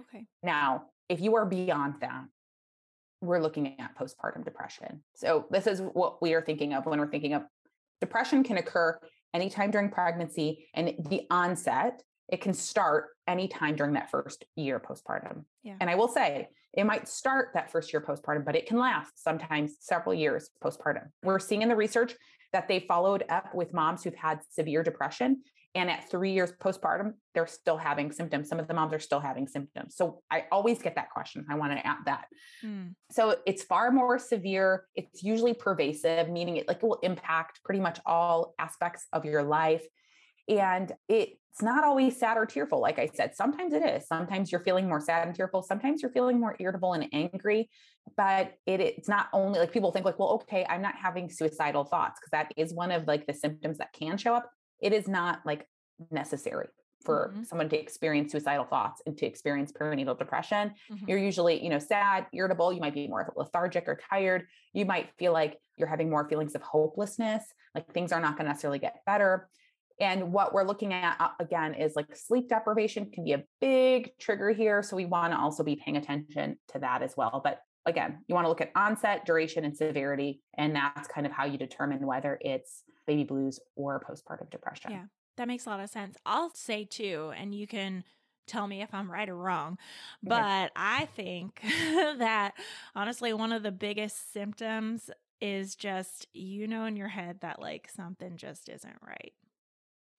[0.00, 2.24] okay Now, if you are beyond that,
[3.20, 5.02] we're looking at postpartum depression.
[5.14, 7.42] So, this is what we are thinking of when we're thinking of
[8.00, 8.98] depression can occur
[9.34, 15.44] anytime during pregnancy and the onset, it can start anytime during that first year postpartum.
[15.62, 15.76] Yeah.
[15.80, 19.22] And I will say, it might start that first year postpartum, but it can last
[19.22, 21.06] sometimes several years postpartum.
[21.22, 22.14] We're seeing in the research
[22.52, 25.42] that they followed up with moms who've had severe depression.
[25.76, 28.48] And at three years postpartum, they're still having symptoms.
[28.48, 29.94] Some of the moms are still having symptoms.
[29.94, 31.44] So I always get that question.
[31.50, 32.24] I want to add that.
[32.62, 32.86] Hmm.
[33.10, 34.86] So it's far more severe.
[34.94, 39.42] It's usually pervasive, meaning it like it will impact pretty much all aspects of your
[39.42, 39.84] life.
[40.48, 42.80] And it's not always sad or tearful.
[42.80, 44.06] Like I said, sometimes it is.
[44.06, 45.62] Sometimes you're feeling more sad and tearful.
[45.62, 47.68] Sometimes you're feeling more irritable and angry.
[48.16, 51.84] But it, it's not only like people think like, well, okay, I'm not having suicidal
[51.84, 54.50] thoughts because that is one of like the symptoms that can show up.
[54.80, 55.66] It is not like
[56.10, 56.68] necessary.
[57.04, 57.46] for Mhm.
[57.46, 60.74] someone to experience suicidal thoughts and to experience perinatal depression.
[60.90, 61.06] Mhm.
[61.08, 64.48] You're usually, you know, sad, irritable, you might be more lethargic or tired.
[64.72, 67.44] You might feel like you're having more feelings of hopelessness,
[67.76, 69.48] like things are not going to necessarily get better.
[70.00, 74.18] And what we're looking at uh, again is like sleep deprivation can be a big
[74.18, 74.82] trigger here.
[74.82, 77.40] So we want to also be paying attention to that as well.
[77.44, 80.42] But again, you want to look at onset, duration, and severity.
[80.54, 84.90] And that's kind of how you determine whether it's baby blues or postpartum depression.
[84.90, 85.06] Yeah.
[85.36, 86.16] That makes a lot of sense.
[86.24, 88.04] I'll say too, and you can
[88.46, 89.76] tell me if I'm right or wrong,
[90.22, 92.52] but I think that
[92.94, 97.90] honestly, one of the biggest symptoms is just you know in your head that like
[97.94, 99.34] something just isn't right.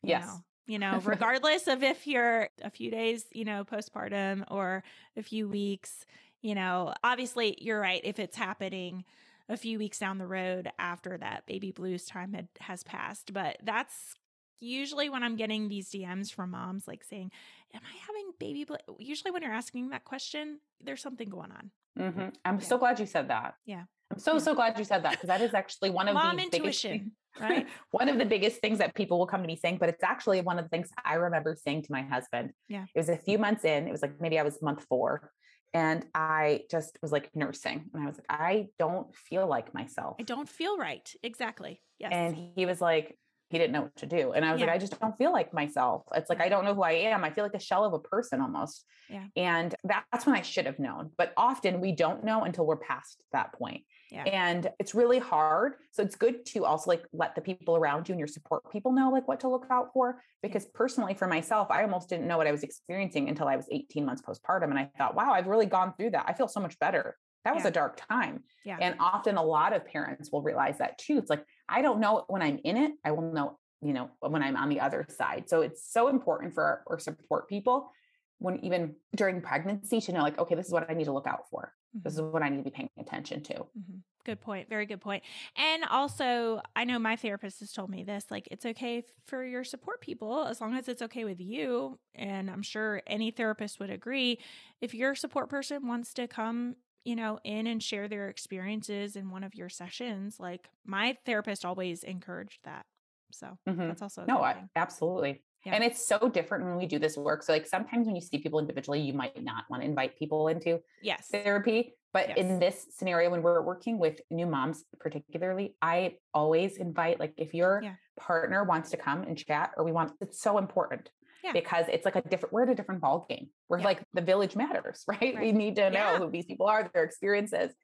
[0.03, 0.17] you Yes.
[0.17, 0.43] know?
[0.67, 4.83] You know, regardless of if you're a few days, you know, postpartum or
[5.15, 6.05] a few weeks,
[6.41, 8.01] you know, obviously you're right.
[8.03, 9.05] If it's happening
[9.49, 13.57] a few weeks down the road after that baby blues time had, has passed, but
[13.63, 14.13] that's
[14.59, 17.31] usually when I'm getting these DMs from moms like saying,
[17.73, 18.79] Am I having baby blues?
[18.97, 21.71] Usually when you're asking that question, there's something going on.
[21.99, 22.33] Mhm.
[22.45, 22.61] I'm Yeah.
[22.61, 23.55] so glad you said that.
[23.65, 23.83] Yeah.
[24.09, 24.39] I'm so, Yeah.
[24.39, 26.91] so glad you said that because that is actually one of Mom the biggest intuition,
[26.99, 27.67] things- right?
[27.91, 30.39] one of the biggest things that people will come to me saying, but it's actually
[30.41, 32.53] one of the things I remember saying to my husband.
[32.69, 32.85] Yeah.
[32.95, 35.29] It was a few months in, it was like maybe I was month four.
[35.73, 37.89] And I just was like nursing.
[37.93, 40.15] And I was like, I don't feel like myself.
[40.19, 41.11] I don't feel right.
[41.23, 41.81] Exactly.
[41.99, 42.11] Yes.
[42.13, 43.17] And he was like,
[43.49, 44.33] he didn't know what to do.
[44.33, 44.67] And I was Yeah.
[44.67, 46.03] like, I just don't feel like myself.
[46.13, 46.41] It's like.
[46.41, 47.23] I don't know who I am.
[47.23, 48.85] I feel like a shell of a person almost.
[49.09, 49.25] Yeah.
[49.37, 51.11] And that's when I should have known.
[51.17, 53.83] But often we don't know until we're past that point.
[54.11, 54.23] Yeah.
[54.23, 55.73] And it's really hard.
[55.91, 58.91] So it's good to also like let the people around you and your support people
[58.91, 60.21] know like what to look out for.
[60.41, 63.67] Because personally, for myself, I almost didn't know what I was experiencing until I was
[63.71, 64.69] 18 months postpartum.
[64.69, 66.25] And I thought, wow, I've really gone through that.
[66.27, 67.17] I feel so much better.
[67.43, 67.69] That was Yeah.
[67.69, 68.43] a dark time.
[68.65, 68.77] Yeah.
[68.79, 71.17] And often a lot of parents will realize that too.
[71.17, 72.93] It's like, I don't know when I'm in it.
[73.03, 75.45] I will know, you know, when I'm on the other side.
[75.47, 77.91] So it's so important for our, our support people
[78.39, 81.27] when even during pregnancy to know like, okay, this is what I need to look
[81.27, 81.73] out for.
[82.03, 82.15] This Mhm.
[82.15, 83.67] is what I need to be paying attention to.
[83.77, 84.01] Mhm.
[84.23, 84.69] Good point.
[84.69, 85.23] Very good point.
[85.55, 89.63] And also, I know my therapist has told me this like, it's okay for your
[89.63, 91.99] support people as long as it's okay with you.
[92.15, 94.39] And I'm sure any therapist would agree.
[94.81, 96.75] If your support person wants to come,
[97.05, 101.63] you know, in and share their experiences in one of your sessions, like my therapist
[101.63, 102.85] always encouraged that.
[103.31, 103.87] So Mhm.
[103.87, 105.43] that's also No, I, absolutely.
[105.67, 105.75] Yeah.
[105.75, 107.43] And it's so different when we do this work.
[107.43, 110.47] So, like, sometimes when you see people individually, you might not want to invite people
[110.47, 111.27] into Yes.
[111.29, 111.93] therapy.
[112.13, 112.37] But Yes.
[112.37, 117.53] in this scenario, when we're working with new moms, particularly, I always invite, like, if
[117.53, 117.95] your Yeah.
[118.15, 121.11] partner wants to come and chat, or we want, it's so important
[121.43, 121.51] Yeah.
[121.51, 123.49] because it's like a different, we're at a different ball game.
[123.67, 125.37] We're like the village matters, right?
[125.37, 127.75] We need to know who these people are, their experiences.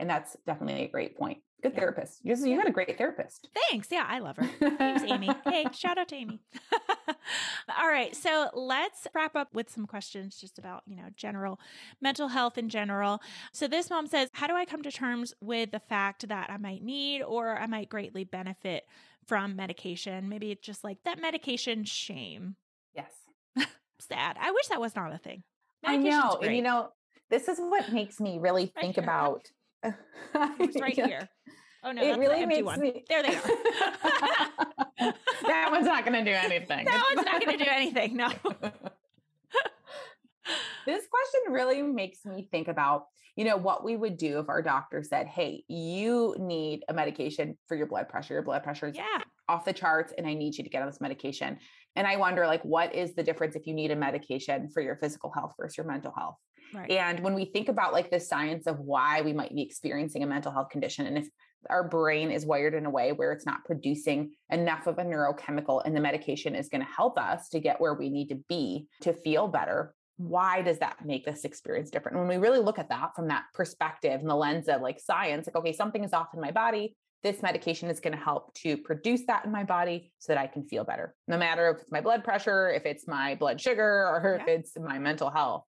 [0.00, 1.38] And that's definitely a great point.
[1.62, 1.80] Good Yeah.
[1.80, 2.20] therapist.
[2.24, 3.50] You, you got a great therapist.
[3.68, 3.88] Thanks.
[3.92, 4.48] Yeah, I love her.
[4.78, 5.28] Thanks, Amy.
[5.44, 6.40] Hey, shout out to Amy.
[7.78, 8.16] All right.
[8.16, 11.60] So let's wrap up with some questions just about, you know, general
[12.00, 13.20] mental health in general.
[13.52, 16.56] So this mom says, How do I come to terms with the fact that I
[16.56, 18.84] might need or I might greatly benefit
[19.26, 20.30] from medication?
[20.30, 22.56] Maybe it's just like that medication shame.
[22.94, 23.12] Yes.
[23.98, 24.38] Sad.
[24.40, 25.42] I wish that was not a thing.
[25.84, 26.38] I know.
[26.42, 26.88] And you know,
[27.28, 29.50] this is what makes me really think about.
[30.60, 31.06] It's right Yeah.
[31.06, 31.28] here.
[31.82, 32.80] Oh no, it that's really makes one.
[32.80, 33.04] me.
[33.08, 33.40] There they are.
[35.46, 36.84] that one's not going to do anything.
[36.84, 38.16] that one's not going to do anything.
[38.16, 38.28] No.
[40.86, 43.04] this question really makes me think about,
[43.36, 47.56] you know, what we would do if our doctor said, "Hey, you need a medication
[47.68, 48.34] for your blood pressure.
[48.34, 49.22] Your blood pressure is Yeah.
[49.48, 51.58] off the charts, and I need you to get on this medication."
[51.96, 54.96] And I wonder, like, what is the difference if you need a medication for your
[54.96, 56.36] physical health versus your mental health?
[56.74, 56.90] Right.
[56.90, 60.26] And when we think about like the science of why we might be experiencing a
[60.26, 61.28] mental health condition, and if
[61.68, 65.82] our brain is wired in a way where it's not producing enough of a neurochemical
[65.84, 68.86] and the medication is going to help us to get where we need to be
[69.02, 72.18] to feel better, why does that make this experience different?
[72.18, 75.46] When we really look at that from that perspective and the lens of like science,
[75.46, 76.96] like, okay, something is off in my body.
[77.22, 80.46] This medication is going to help to produce that in my body so that I
[80.46, 84.06] can feel better, no matter if it's my blood pressure, if it's my blood sugar,
[84.06, 85.64] or if it's my mental health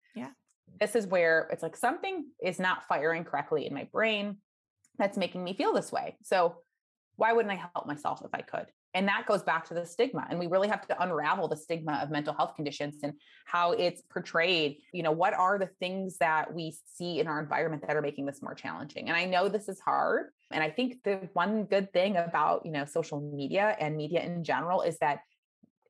[0.80, 4.36] this is where it's like something is not firing correctly in my brain
[4.98, 6.16] that's making me feel this way.
[6.22, 6.56] So
[7.16, 8.66] why wouldn't I help myself if I could?
[8.94, 10.26] And that goes back to the stigma.
[10.30, 13.12] And we really have to unravel the stigma of mental health conditions and
[13.44, 14.78] how it's portrayed.
[14.92, 18.26] You know, what are the things that we see in our environment that are making
[18.26, 19.08] this more challenging?
[19.08, 20.30] And I know this is hard.
[20.50, 24.42] And I think the one good thing about, you know, social media and media in
[24.42, 25.20] general is that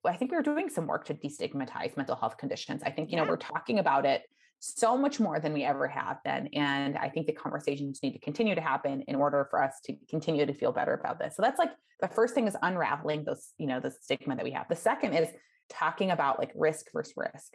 [0.04, 2.82] I think we're doing some work to destigmatize mental health conditions.
[2.84, 3.30] I think, you know, Yeah.
[3.30, 4.22] we're talking about it
[4.60, 6.48] so much more than we ever have been.
[6.48, 9.94] And I think the conversations need to continue to happen in order for us to
[10.08, 11.36] continue to feel better about this.
[11.36, 14.52] So that's like the first thing is unraveling those, you know, the stigma that we
[14.52, 14.66] have.
[14.68, 15.28] The second is
[15.70, 17.54] talking about like risk versus risk.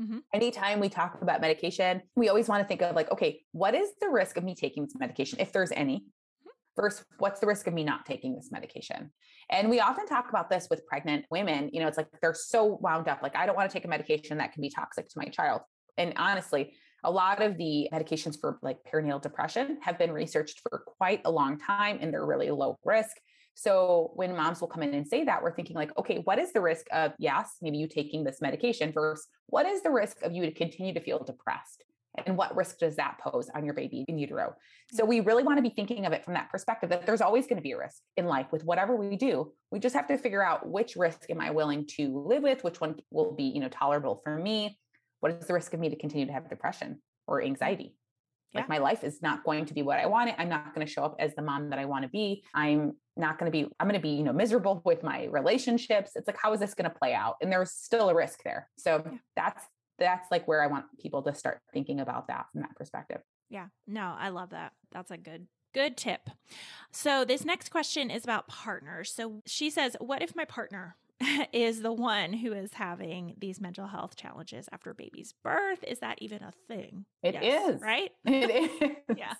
[0.00, 0.18] Mm-hmm.
[0.32, 3.90] Anytime we talk about medication, we always want to think of like, okay, what is
[4.00, 6.06] the risk of me taking this medication, if there's any?
[6.76, 9.10] Versus what's the risk of me not taking this medication?
[9.50, 11.68] And we often talk about this with pregnant women.
[11.72, 13.88] You know, it's like they're so wound up, like, I don't want to take a
[13.88, 15.62] medication that can be toxic to my child.
[15.98, 16.74] And honestly,
[17.04, 21.30] a lot of the medications for like perinatal depression have been researched for quite a
[21.30, 23.16] long time and they're really low risk.
[23.54, 26.52] So when moms will come in and say that, we're thinking like, okay, what is
[26.52, 30.32] the risk of yes, maybe you taking this medication versus what is the risk of
[30.32, 31.84] you to continue to feel depressed?
[32.26, 34.54] And what risk does that pose on your baby in utero?
[34.92, 37.46] So we really want to be thinking of it from that perspective that there's always
[37.46, 39.52] going to be a risk in life with whatever we do.
[39.70, 42.80] We just have to figure out which risk am I willing to live with, which
[42.80, 44.78] one will be, you know, tolerable for me.
[45.20, 47.94] What is the risk of me to continue to have depression or anxiety?
[48.52, 50.34] Like my life is not going to be what I want it.
[50.36, 52.42] I'm not going to show up as the mom that I want to be.
[52.52, 56.12] I'm not going to be, I'm going to be, you know, miserable with my relationships.
[56.16, 57.36] It's like, how is this going to play out?
[57.40, 58.68] And there's still a risk there.
[58.76, 59.18] So yeah.
[59.36, 59.64] that's,
[59.98, 63.20] that's like where I want people to start thinking about that from that perspective.
[63.50, 63.66] Yeah.
[63.86, 64.72] No, I love that.
[64.90, 66.28] That's a good Good tip.
[66.90, 69.12] So, this next question is about partners.
[69.14, 70.96] So, she says, What if my partner
[71.52, 75.82] is the one who is having these mental health challenges after baby's birth.
[75.86, 77.04] Is that even a thing?
[77.22, 78.10] It yes, is, Right?
[78.24, 78.50] It
[78.82, 79.16] is.
[79.16, 79.34] yeah.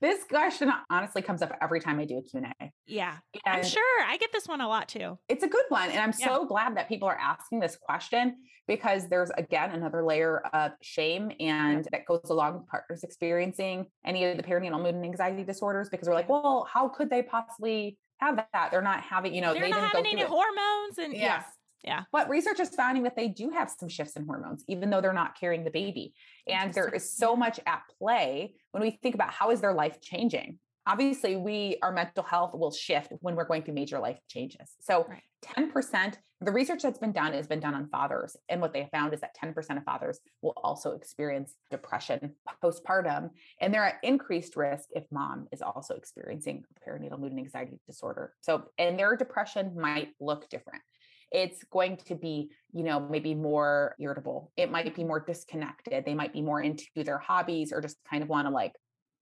[0.00, 2.72] this question honestly comes up every time I do a Q&A.
[2.86, 3.16] Yeah.
[3.46, 4.04] And I'm sure.
[4.06, 5.18] I get this one a lot too.
[5.28, 5.90] It's a good one.
[5.90, 6.26] And I'm yeah.
[6.26, 8.36] so glad that people are asking this question
[8.68, 14.24] because there's again another layer of shame and that goes along with partners experiencing any
[14.24, 17.98] of the perinatal mood and anxiety disorders because we're like, well, how could they possibly
[18.22, 18.70] have that.
[18.70, 21.20] They're not having, you know, they're they not having any hormones and yes.
[21.22, 21.42] Yeah.
[21.84, 22.02] Yeah.
[22.12, 25.12] But research is finding that they do have some shifts in hormones, even though they're
[25.12, 26.14] not carrying the baby.
[26.46, 30.00] And there is so much at play when we think about how is their life
[30.00, 34.74] changing obviously we our mental health will shift when we're going through major life changes
[34.80, 35.22] so right.
[35.56, 39.14] 10% the research that's been done has been done on fathers and what they found
[39.14, 43.30] is that 10% of fathers will also experience depression postpartum
[43.60, 48.32] and they're at increased risk if mom is also experiencing perinatal mood and anxiety disorder.
[48.40, 50.82] So and their depression might look different.
[51.30, 54.52] It's going to be you know maybe more irritable.
[54.56, 56.04] It might be more disconnected.
[56.04, 58.72] They might be more into their hobbies or just kind of want to like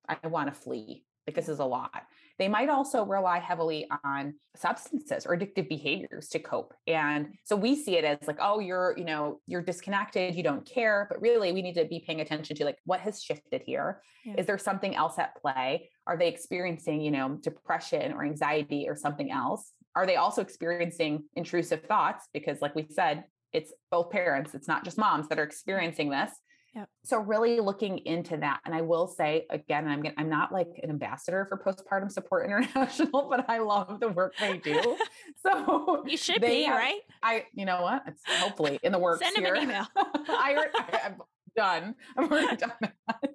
[0.08, 2.02] I want to flee like this is a lot.
[2.38, 6.72] They might also rely heavily on substances or addictive behaviors to cope.
[6.86, 10.64] And so we see it as like, oh, you're, you know, you're disconnected, you don't
[10.64, 11.06] care.
[11.10, 14.00] But really, we need to be paying attention to like what has shifted here.
[14.24, 14.34] Yeah.
[14.38, 15.90] Is there something else at play?
[16.06, 19.72] Are they experiencing, you know, depression or anxiety or something else?
[19.94, 22.28] Are they also experiencing intrusive thoughts?
[22.32, 26.30] Because, like we said, it's both parents, it's not just moms that are experiencing this.
[26.74, 26.88] Yep.
[27.04, 28.60] So really looking into that.
[28.64, 33.28] And I will say again, I'm I'm not like an ambassador for postpartum support international,
[33.28, 34.96] but I love the work they do.
[35.42, 37.00] So you should be, have, right?
[37.22, 38.02] I you know what?
[38.06, 39.20] It's hopefully in the works.
[39.24, 39.54] Send here.
[39.54, 39.86] an email.
[39.96, 41.16] I, I, I'm
[41.56, 41.94] done.
[42.16, 43.34] I'm already done that.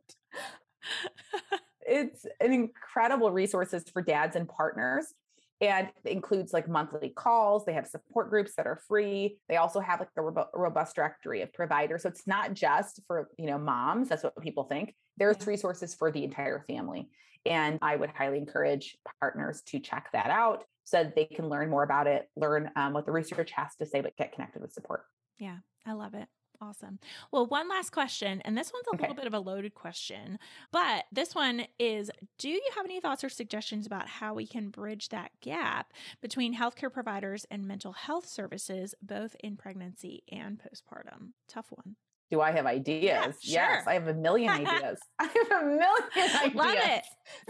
[1.81, 5.13] it's an incredible resources for dads and partners
[5.61, 9.99] and includes like monthly calls they have support groups that are free they also have
[9.99, 14.23] like the robust directory of providers so it's not just for you know moms that's
[14.23, 17.09] what people think there's resources for the entire family
[17.45, 21.69] and i would highly encourage partners to check that out so that they can learn
[21.69, 24.73] more about it learn um, what the research has to say but get connected with
[24.73, 25.03] support.
[25.39, 26.27] Yeah i love it
[26.61, 26.99] Awesome.
[27.31, 29.01] Well, one last question, and this one's a okay.
[29.03, 30.39] little bit of a loaded question,
[30.71, 34.69] but this one is Do you have any thoughts or suggestions about how we can
[34.69, 41.31] bridge that gap between healthcare providers and mental health services, both in pregnancy and postpartum?
[41.47, 41.95] Tough one.
[42.31, 43.35] Do I have ideas?
[43.41, 44.99] Yeah, yes, I have a million ideas.
[45.19, 46.55] I have a million ideas.
[46.55, 47.03] Love it.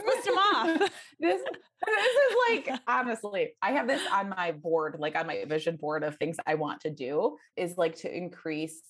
[0.05, 0.79] List them off.
[1.19, 1.41] this,
[1.85, 6.03] this is like honestly, I have this on my board, like on my vision board
[6.03, 8.81] of things I want to do is like to increase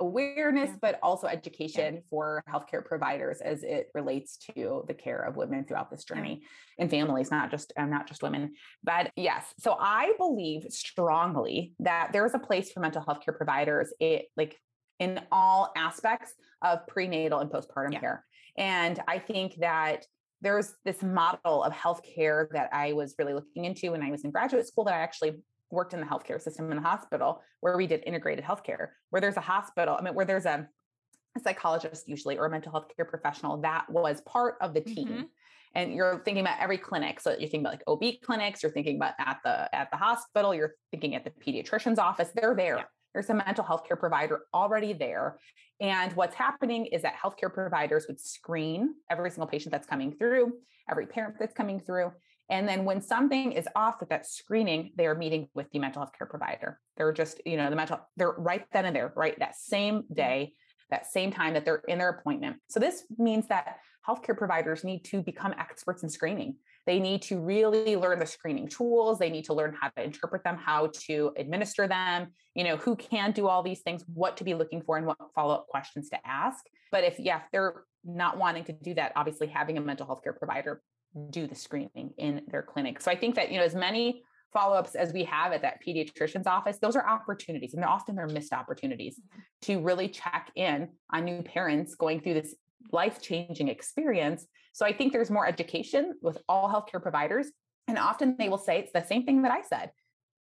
[0.00, 0.76] awareness, yeah.
[0.82, 2.00] but also education yeah.
[2.10, 6.82] for healthcare providers as it relates to the care of women throughout this journey yeah.
[6.82, 8.54] and families, not just uh, not just women.
[8.82, 13.92] But yes, so I believe strongly that there's a place for mental health care providers.
[14.00, 14.58] It like
[14.98, 18.00] in all aspects of prenatal and postpartum yeah.
[18.00, 18.24] care.
[18.56, 20.06] And I think that
[20.40, 24.30] there's this model of healthcare that I was really looking into when I was in
[24.30, 27.86] graduate school that I actually worked in the healthcare system in the hospital where we
[27.86, 30.68] did integrated healthcare, where there's a hospital, I mean, where there's a,
[31.36, 35.08] a psychologist usually or a mental health care professional that was part of the team.
[35.08, 35.22] Mm-hmm.
[35.76, 37.18] And you're thinking about every clinic.
[37.18, 40.54] So you're thinking about like OB clinics, you're thinking about at the at the hospital,
[40.54, 42.28] you're thinking at the pediatrician's office.
[42.32, 42.76] They're there.
[42.76, 42.84] Yeah
[43.14, 45.38] there's a mental health care provider already there.
[45.80, 50.52] And what's happening is that healthcare providers would screen every single patient that's coming through,
[50.90, 52.10] every parent that's coming through,
[52.50, 56.02] And then when something is off with that screening, they are meeting with the mental
[56.02, 56.78] health care provider.
[56.96, 59.38] They're just, you know, the mental, they're right then and there, right?
[59.38, 60.14] That same mm-hmm.
[60.14, 60.52] day,
[60.90, 62.56] that same time that they're in their appointment.
[62.68, 66.56] So this means that healthcare providers need to become experts in screening.
[66.86, 69.18] They need to really learn the screening tools.
[69.18, 72.94] They need to learn how to interpret them, how to administer them, you know, who
[72.96, 76.10] can do all these things, what to be looking for, and what follow up questions
[76.10, 76.64] to ask.
[76.92, 80.22] But if, yeah, if they're not wanting to do that, obviously having a mental health
[80.22, 80.82] care provider
[81.30, 83.00] do the screening in their clinic.
[83.00, 84.22] So I think that, you know, as many
[84.52, 87.74] follow-ups as we have at that pediatrician's office, those are opportunities.
[87.74, 89.40] And they're often they're missed opportunities mm-hmm.
[89.62, 92.54] to really check in on new parents going through this
[92.92, 94.46] life-changing experience.
[94.72, 97.48] So I think there's more education with all healthcare providers.
[97.86, 99.90] And often they will say it's the same thing that I said.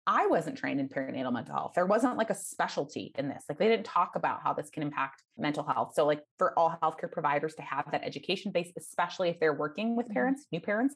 [0.08, 1.74] I wasn't trained in perinatal mental health.
[1.76, 3.44] There wasn't like a specialty in this.
[3.48, 5.94] Like they didn't talk about how this can impact mental health.
[5.94, 9.96] So like for all healthcare providers to have that education base, especially if they're working
[9.96, 10.14] with mm-hmm.
[10.14, 10.96] parents, new parents,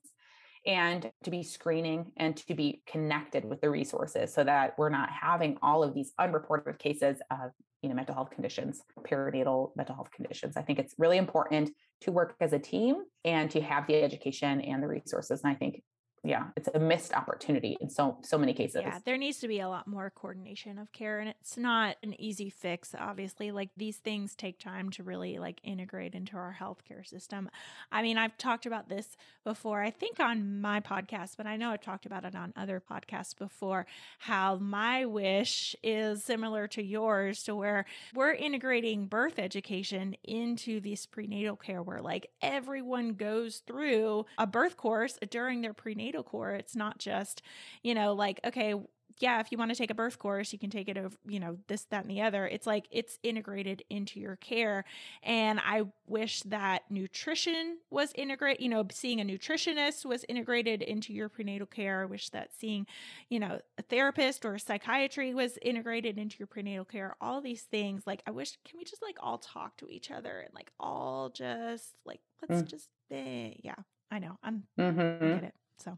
[0.65, 5.09] and to be screening and to be connected with the resources so that we're not
[5.09, 7.51] having all of these unreported cases of
[7.84, 10.57] you know mental health conditions perinatal mental health conditions.
[10.57, 11.69] I think it's really important
[12.01, 15.55] to work as a team and to have the education and the resources and i
[15.55, 15.81] think
[16.26, 18.82] yeah, it's a missed opportunity in so so many cases.
[18.82, 22.19] Yeah, there needs to be a lot more coordination of care and it's not an
[22.19, 23.51] easy fix obviously.
[23.51, 27.49] Like these things take time to really like integrate into our healthcare system.
[27.91, 31.71] I mean, I've talked about this before I think on my podcast, but I know
[31.71, 33.86] I've talked about it on other podcasts before
[34.19, 41.05] how my wish is similar to yours to where we're integrating birth education into this
[41.05, 46.51] prenatal care where like everyone goes through a birth course during their prenatal prenatal core.
[46.51, 47.41] It's not just,
[47.82, 48.76] you know, like, okay,
[49.20, 51.39] yeah, if you want to take a birth course, you can take it over, you
[51.39, 52.47] know, this, that, and the other.
[52.47, 54.86] It's like it's integrated into your care.
[55.22, 61.14] And I wish that nutrition was integrated, you know, seeing a nutritionist was integrated into
[61.14, 62.01] your prenatal care.
[62.01, 62.88] I wish that seeing,
[63.30, 67.16] you know, a therapist or a psychiatry was integrated into your prenatal care.
[67.22, 70.39] All these things, like, I wish, can we just like all talk to each other
[70.39, 72.68] and like all just like, let's mm.
[72.68, 73.76] just, eh, yeah,
[74.09, 74.39] I know.
[74.41, 75.24] I'm, mm-hmm.
[75.24, 75.53] I get it.
[75.84, 75.97] So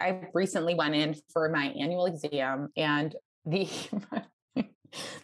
[0.00, 3.14] I recently went in for my annual exam and
[3.44, 3.68] the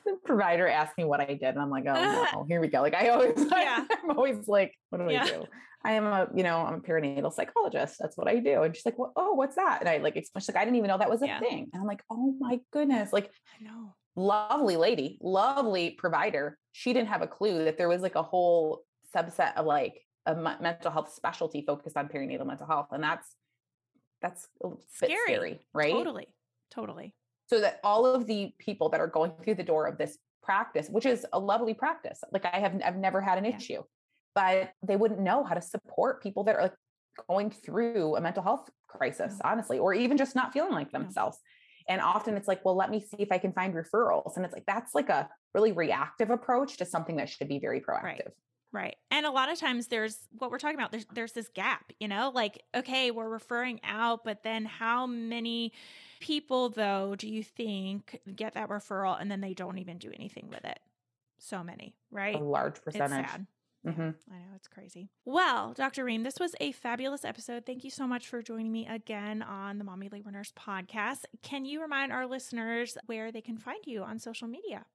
[0.05, 2.83] the provider asked me what I did, and I'm like, oh no, here we go.
[2.83, 3.85] Like I always, yeah.
[4.03, 5.25] I'm always like, what do yeah.
[5.25, 5.45] I do?
[5.87, 7.97] I am a, you know, I'm a perinatal psychologist.
[8.01, 8.63] That's what I do.
[8.63, 9.81] And she's like, well, oh, what's that?
[9.81, 11.41] And I like, she's like, I didn't even know that was a yeah.
[11.41, 11.69] thing.
[11.73, 13.31] And I'm like, oh my goodness, like,
[13.61, 16.57] I know, lovely lady, lovely provider.
[16.73, 18.81] She didn't have a clue that there was like a whole
[19.15, 23.35] subset of like a mental health specialty focused on perinatal mental health, and that's
[24.25, 24.49] that's
[24.95, 25.19] scary.
[25.27, 25.93] scary, right?
[25.93, 26.29] Totally.
[26.75, 27.15] Totally.
[27.51, 30.89] So that all of the people that are going through the door of this practice,
[30.89, 33.57] which is a lovely practice, like I have I've never had an yeah.
[33.57, 33.83] issue,
[34.35, 36.75] but they wouldn't know how to support people that are like
[37.29, 39.51] going through a mental health crisis, no.
[39.51, 41.39] honestly, or even just not feeling like themselves.
[41.89, 41.95] No.
[41.95, 44.37] And often it's like, well, let me see if I can find referrals.
[44.37, 47.81] And it's like, that's like a really reactive approach to something that should be very
[47.81, 48.03] proactive.
[48.03, 48.29] Right.
[48.75, 48.97] Right.
[49.13, 52.09] And a lot of times there's what we're talking about there's there's this gap, you
[52.09, 52.33] know?
[52.35, 55.73] Like okay, we're referring out, but then how many
[56.19, 60.49] people though do you think get that referral and then they don't even do anything
[60.51, 60.81] with it?
[61.39, 62.35] So many, right?
[62.35, 63.21] A large percentage.
[63.21, 63.47] It's sad.
[63.87, 64.11] Mm-hmm.
[64.33, 65.11] I know it's crazy.
[65.25, 66.05] Well, Dr.
[66.05, 67.67] Ream, this was a fabulous episode.
[67.67, 71.27] Thank you so much for joining me again on the Mommy Labor Nurse podcast.
[71.43, 74.87] Can you remind our listeners where they can find you on social media?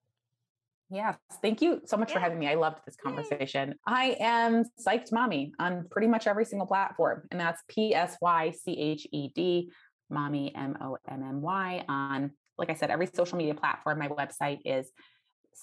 [0.89, 1.17] Yes.
[1.41, 2.15] Thank you so much yeah.
[2.15, 2.47] for having me.
[2.47, 3.69] I loved this conversation.
[3.69, 3.75] Yay.
[3.85, 7.23] I am Psyched Mommy on pretty much every single platform.
[7.31, 9.71] And that's P S Y C H E D,
[10.09, 13.99] Mommy, M O M M Y, on, like I said, every social media platform.
[13.99, 14.91] My website is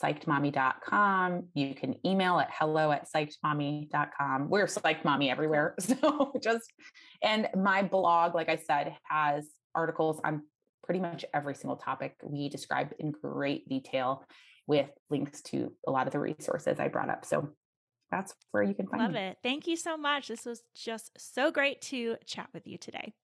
[0.00, 1.48] psychedmommy.com.
[1.54, 4.48] You can email at hello at psychedmommy.com.
[4.48, 5.74] We're psyched mommy everywhere.
[5.86, 6.72] So just,
[7.22, 10.42] and my blog, like I said, has articles on
[10.84, 14.24] pretty much every single topic we describe in great detail
[14.66, 17.24] with links to a lot of the resources I brought up.
[17.24, 17.50] So
[18.10, 19.20] that's where you can find Love me.
[19.20, 19.38] it.
[19.42, 20.28] Thank you so much.
[20.28, 23.14] This was just so great to chat with you today.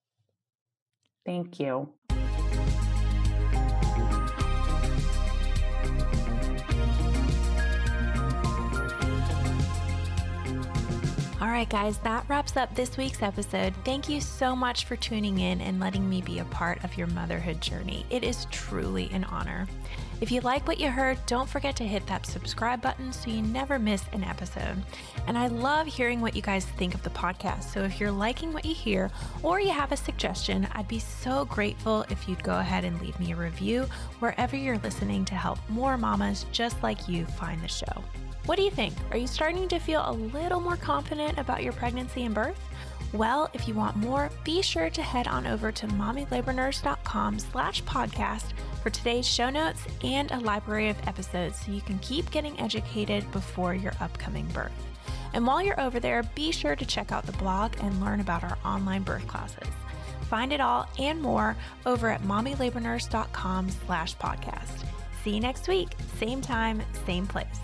[1.24, 1.92] Thank you.
[11.52, 13.74] Right, guys, that wraps up this week's episode.
[13.84, 17.08] Thank you so much for tuning in and letting me be a part of your
[17.08, 18.06] motherhood journey.
[18.08, 19.68] It is truly an honor.
[20.22, 23.42] If you like what you heard, don't forget to hit that subscribe button so you
[23.42, 24.82] never miss an episode.
[25.26, 27.64] And I love hearing what you guys think of the podcast.
[27.64, 29.10] So if you're liking what you hear
[29.42, 33.18] or you have a suggestion, I'd be so grateful if you'd go ahead and leave
[33.20, 33.86] me a review
[34.20, 38.04] wherever you're listening to help more mamas just like you find the show.
[38.46, 38.94] What do you think?
[39.10, 42.58] Are you starting to feel a little more confident about your pregnancy and birth?
[43.12, 48.52] Well, if you want more, be sure to head on over to mommylabornurse.com slash podcast
[48.82, 53.30] for today's show notes and a library of episodes so you can keep getting educated
[53.30, 54.72] before your upcoming birth.
[55.34, 58.44] And while you're over there, be sure to check out the blog and learn about
[58.44, 59.68] our online birth classes.
[60.22, 64.84] Find it all and more over at mommylabornurse.com slash podcast.
[65.22, 67.60] See you next week, same time, same place.